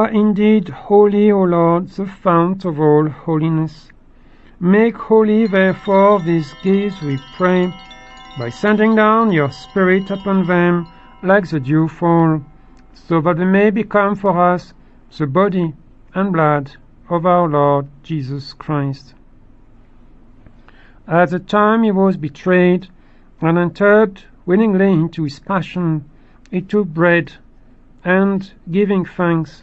Are 0.00 0.08
indeed 0.12 0.66
holy, 0.70 1.30
O 1.30 1.42
Lord, 1.42 1.90
the 1.90 2.06
fount 2.06 2.64
of 2.64 2.80
all 2.80 3.06
holiness. 3.06 3.90
Make 4.58 4.96
holy, 4.96 5.46
therefore, 5.46 6.20
these 6.20 6.54
gifts, 6.62 7.02
we 7.02 7.18
pray, 7.36 7.70
by 8.38 8.48
sending 8.48 8.94
down 8.94 9.30
your 9.30 9.50
Spirit 9.50 10.10
upon 10.10 10.46
them 10.46 10.88
like 11.22 11.50
the 11.50 11.60
dewfall, 11.60 12.42
so 12.94 13.20
that 13.20 13.36
they 13.36 13.44
may 13.44 13.68
become 13.68 14.16
for 14.16 14.54
us 14.54 14.72
the 15.18 15.26
body 15.26 15.74
and 16.14 16.32
blood 16.32 16.76
of 17.10 17.26
our 17.26 17.46
Lord 17.46 17.86
Jesus 18.02 18.54
Christ. 18.54 19.12
At 21.06 21.28
the 21.28 21.40
time 21.40 21.82
he 21.82 21.90
was 21.90 22.16
betrayed 22.16 22.88
and 23.42 23.58
entered 23.58 24.22
willingly 24.46 24.92
into 24.92 25.24
his 25.24 25.40
passion, 25.40 26.08
he 26.50 26.62
took 26.62 26.86
bread 26.88 27.34
and, 28.02 28.50
giving 28.70 29.04
thanks, 29.04 29.62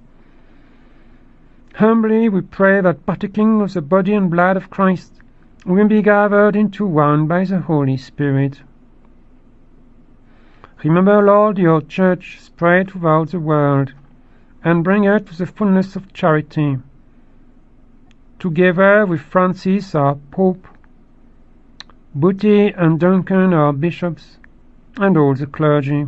Humbly 1.75 2.27
we 2.27 2.41
pray 2.41 2.81
that 2.81 3.05
partaking 3.05 3.61
of 3.61 3.73
the 3.73 3.81
body 3.81 4.13
and 4.13 4.29
blood 4.29 4.57
of 4.57 4.69
Christ, 4.69 5.13
we 5.65 5.75
may 5.75 5.87
be 5.87 6.01
gathered 6.01 6.55
into 6.55 6.85
one 6.85 7.27
by 7.27 7.45
the 7.45 7.61
Holy 7.61 7.95
Spirit. 7.95 8.61
Remember, 10.83 11.21
Lord, 11.21 11.57
your 11.57 11.81
church 11.81 12.39
spread 12.41 12.91
throughout 12.91 13.29
the 13.29 13.39
world, 13.39 13.93
and 14.63 14.83
bring 14.83 15.03
her 15.03 15.19
to 15.19 15.37
the 15.37 15.45
fullness 15.45 15.95
of 15.95 16.11
charity. 16.11 16.77
Together 18.37 19.05
with 19.05 19.21
Francis, 19.21 19.95
our 19.95 20.15
Pope, 20.31 20.67
Buti 22.13 22.67
and 22.73 22.99
Duncan, 22.99 23.53
our 23.53 23.71
bishops, 23.71 24.37
and 24.97 25.15
all 25.15 25.35
the 25.35 25.47
clergy. 25.47 26.07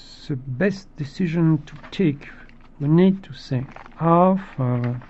the 0.27 0.35
best 0.35 0.95
decision 0.97 1.63
to 1.65 1.73
take, 1.89 2.27
we 2.79 2.87
need 2.87 3.23
to 3.23 3.33
say, 3.33 3.65
Our 3.99 4.37
Father, 4.55 5.01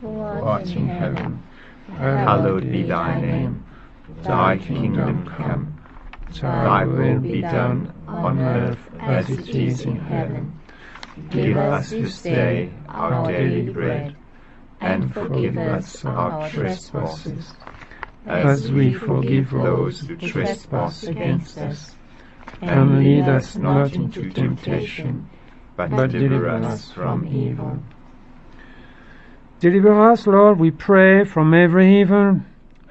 Who 0.00 0.20
art 0.20 0.68
in 0.68 0.88
heaven, 0.88 1.42
hallowed 1.88 2.70
be 2.70 2.82
thy 2.84 3.20
name. 3.20 3.64
Thy 4.22 4.58
kingdom 4.58 5.26
come. 5.26 5.78
Thy 6.40 6.84
will 6.84 7.20
be 7.20 7.40
done 7.40 7.92
on 8.06 8.38
earth 8.38 8.78
as 9.00 9.30
it 9.30 9.48
is 9.48 9.82
in 9.82 9.96
heaven. 9.96 10.60
Give 11.30 11.56
us 11.56 11.90
this 11.90 12.22
day 12.22 12.72
our 12.88 13.30
daily 13.30 13.70
bread, 13.70 14.16
and 14.80 15.12
forgive 15.12 15.58
us 15.58 16.04
our 16.04 16.48
trespasses, 16.48 17.56
as 18.26 18.70
we 18.70 18.94
forgive 18.94 19.50
those 19.50 20.00
who 20.00 20.16
trespass 20.16 21.02
against 21.04 21.58
us. 21.58 21.96
And 22.60 22.98
lead 22.98 23.28
us 23.28 23.56
not 23.56 23.94
into 23.94 24.30
temptation, 24.30 25.28
but 25.76 25.90
deliver 26.10 26.48
us 26.48 26.92
from 26.92 27.26
evil. 27.26 27.78
Deliver 29.60 30.10
us, 30.10 30.26
Lord, 30.26 30.58
we 30.58 30.70
pray, 30.70 31.24
from 31.24 31.54
every 31.54 32.00
evil, 32.00 32.40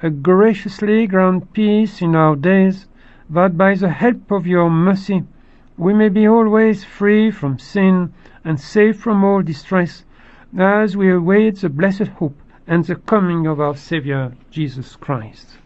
and 0.00 0.22
graciously 0.22 1.06
grant 1.06 1.52
peace 1.52 2.02
in 2.02 2.16
our 2.16 2.34
days, 2.34 2.86
that 3.30 3.56
by 3.56 3.74
the 3.74 3.90
help 3.90 4.30
of 4.30 4.46
your 4.46 4.70
mercy 4.70 5.24
we 5.76 5.94
may 5.94 6.08
be 6.08 6.26
always 6.26 6.84
free 6.84 7.30
from 7.30 7.58
sin 7.58 8.12
and 8.44 8.58
safe 8.58 8.98
from 8.98 9.24
all 9.24 9.42
distress, 9.42 10.04
as 10.58 10.96
we 10.96 11.10
await 11.10 11.60
the 11.60 11.68
blessed 11.68 12.08
hope 12.18 12.38
and 12.66 12.84
the 12.84 12.96
coming 12.96 13.46
of 13.46 13.60
our 13.60 13.76
Saviour, 13.76 14.32
Jesus 14.50 14.96
Christ. 14.96 15.58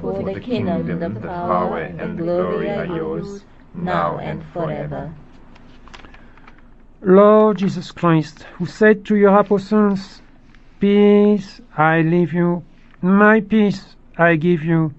For 0.00 0.22
the 0.22 0.40
kingdom, 0.40 1.14
the 1.14 1.20
power, 1.20 1.80
and 1.80 2.18
the 2.18 2.22
glory 2.22 2.70
are 2.70 2.86
yours, 2.86 3.44
now 3.74 4.18
and 4.18 4.44
forever. 4.52 5.12
Lord 7.02 7.58
Jesus 7.58 7.92
Christ, 7.92 8.44
who 8.56 8.64
said 8.64 9.04
to 9.04 9.16
your 9.16 9.38
apostles, 9.38 10.22
Peace 10.80 11.60
I 11.76 12.00
leave 12.00 12.32
you, 12.32 12.64
my 13.02 13.40
peace 13.40 13.96
I 14.16 14.36
give 14.36 14.64
you, 14.64 14.94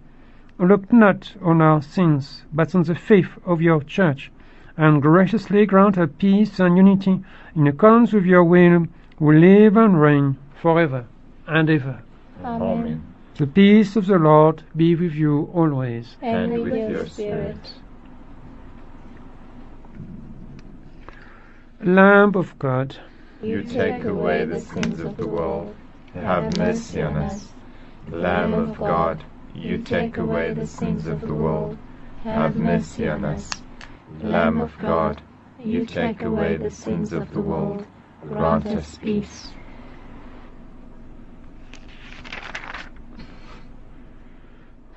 look 0.60 0.94
not 0.94 1.34
on 1.42 1.62
our 1.62 1.82
sins, 1.82 2.44
but 2.54 2.76
on 2.76 2.84
the 2.84 2.94
faith 2.94 3.30
of 3.46 3.62
your 3.62 3.82
church, 3.82 4.32
and 4.78 5.02
graciously 5.02 5.66
grant 5.66 5.96
her 5.96 6.08
peace 6.08 6.60
and 6.60 6.78
unity 6.78 7.24
in 7.56 7.66
accordance 7.66 8.14
with 8.14 8.26
your 8.26 8.44
will, 8.44 8.86
who 9.18 9.32
live 9.32 9.76
and 9.78 10.00
reign 10.00 10.38
forever 10.62 11.08
and 11.48 11.70
ever. 11.70 12.04
Amen. 12.44 13.15
The 13.38 13.48
peace 13.48 13.98
of 13.98 14.06
the 14.06 14.18
Lord 14.18 14.64
be 14.78 14.96
with 14.96 15.14
you 15.14 15.50
always. 15.54 16.16
And 16.22 16.54
with 16.64 16.74
your 16.74 17.06
spirit. 17.06 17.74
Lamb 21.82 22.36
of 22.36 22.58
God, 22.58 22.96
You 23.42 23.64
take 23.64 24.06
away 24.06 24.46
the 24.46 24.62
sins 24.62 25.02
of 25.02 25.18
the 25.18 25.28
world. 25.28 25.76
Have 26.14 26.58
mercy 26.58 27.02
on 27.02 27.18
us. 27.18 27.50
Lamb 28.10 28.54
of 28.54 28.78
God, 28.78 29.26
you 29.54 29.80
take 29.80 30.18
away 30.18 30.54
the 30.54 30.66
sins 30.66 31.06
of 31.06 31.20
the 31.20 31.34
world. 31.34 31.78
Have 32.24 32.56
mercy 32.56 33.10
on 33.10 33.26
us. 33.26 33.52
Lamb 34.22 34.62
of 34.62 34.78
God, 34.80 35.22
you 35.60 35.86
take 35.86 36.22
away 36.22 36.56
the 36.56 36.72
sins 36.72 37.12
of 37.12 37.30
the 37.34 37.42
world. 37.42 37.86
Grant 38.22 38.66
us 38.68 38.98
peace. 38.98 39.52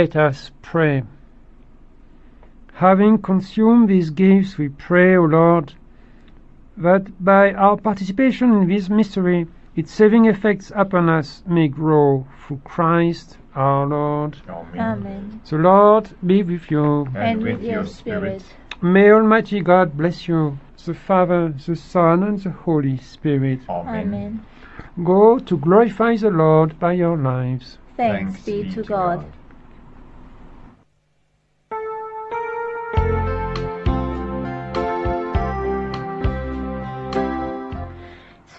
Let 0.00 0.16
us 0.16 0.50
pray. 0.62 1.02
Having 2.72 3.18
consumed 3.18 3.90
these 3.90 4.08
gifts, 4.08 4.56
we 4.56 4.70
pray, 4.70 5.14
O 5.14 5.24
Lord, 5.24 5.74
that 6.78 7.22
by 7.22 7.52
our 7.52 7.76
participation 7.76 8.54
in 8.54 8.66
this 8.66 8.88
mystery, 8.88 9.46
its 9.76 9.92
saving 9.92 10.24
effects 10.24 10.72
upon 10.74 11.10
us 11.10 11.42
may 11.46 11.68
grow 11.68 12.26
through 12.40 12.62
Christ 12.64 13.36
our 13.54 13.86
Lord. 13.86 14.38
Amen. 14.48 15.42
The 15.50 15.58
Lord 15.58 16.08
be 16.24 16.44
with 16.44 16.70
you. 16.70 17.06
And 17.14 17.42
with 17.42 17.62
your 17.62 17.84
spirit. 17.84 18.42
May 18.80 19.12
Almighty 19.12 19.60
God 19.60 19.98
bless 19.98 20.26
you, 20.26 20.58
the 20.86 20.94
Father, 20.94 21.50
the 21.66 21.76
Son, 21.76 22.22
and 22.22 22.42
the 22.42 22.52
Holy 22.52 22.96
Spirit. 22.96 23.60
Amen. 23.68 24.46
Go 25.04 25.38
to 25.40 25.58
glorify 25.58 26.16
the 26.16 26.30
Lord 26.30 26.80
by 26.80 26.94
your 26.94 27.18
lives. 27.18 27.76
Thanks 27.98 28.40
be 28.46 28.72
to 28.72 28.82
God. 28.82 29.26
It's 29.26 29.39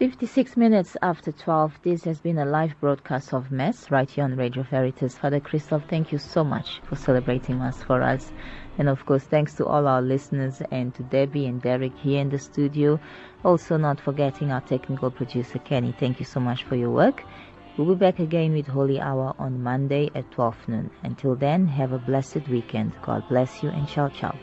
56 0.02 0.58
minutes 0.58 0.97
after 1.04 1.32
12. 1.32 1.78
This 1.84 2.04
has 2.06 2.20
been 2.20 2.39
a 2.39 2.45
live 2.45 2.74
broadcast 2.80 3.36
of 3.36 3.52
Mass 3.52 3.91
right 3.91 4.10
here 4.10 4.24
on 4.24 4.36
Radio 4.36 4.64
Veritas. 4.64 5.16
Father 5.16 5.39
Christoph, 5.39 5.84
thank 5.91 6.12
you 6.12 6.18
so 6.18 6.43
much 6.43 6.82
for 6.89 6.95
celebrating 6.95 7.60
Mass 7.60 7.84
for 7.84 8.02
us. 8.02 8.32
And 8.80 8.89
of 8.89 9.06
course, 9.06 9.22
thanks 9.22 9.54
to 9.58 9.66
all 9.68 9.88
our 9.88 10.02
listeners 10.02 10.64
and 10.72 10.91
to 10.95 11.04
Debbie 11.04 11.45
and 11.45 11.62
Derek 11.62 11.95
here 11.97 12.20
in 12.20 12.30
the 12.30 12.39
studio. 12.39 12.99
Also, 13.45 13.78
not 13.78 14.02
forgetting 14.02 14.52
our 14.52 14.62
technical 14.62 15.12
producer, 15.12 15.60
Kenny. 15.60 15.93
Thank 15.99 16.18
you 16.20 16.26
so 16.26 16.39
much 16.39 16.64
for 16.64 16.76
your 16.76 16.89
work. 16.89 17.24
We'll 17.78 17.93
be 17.93 17.99
back 17.99 18.18
again 18.18 18.54
with 18.54 18.66
Holy 18.66 18.99
Hour 18.99 19.36
on 19.38 19.62
Monday 19.62 20.10
at 20.16 20.32
12 20.32 20.68
noon. 20.68 20.89
Until 21.04 21.36
then, 21.36 21.68
have 21.68 21.91
a 21.91 21.99
blessed 21.99 22.47
weekend. 22.49 22.93
God 23.04 23.24
bless 23.30 23.62
you 23.62 23.70
and 23.70 23.88
ciao 23.88 24.10
ciao. 24.10 24.36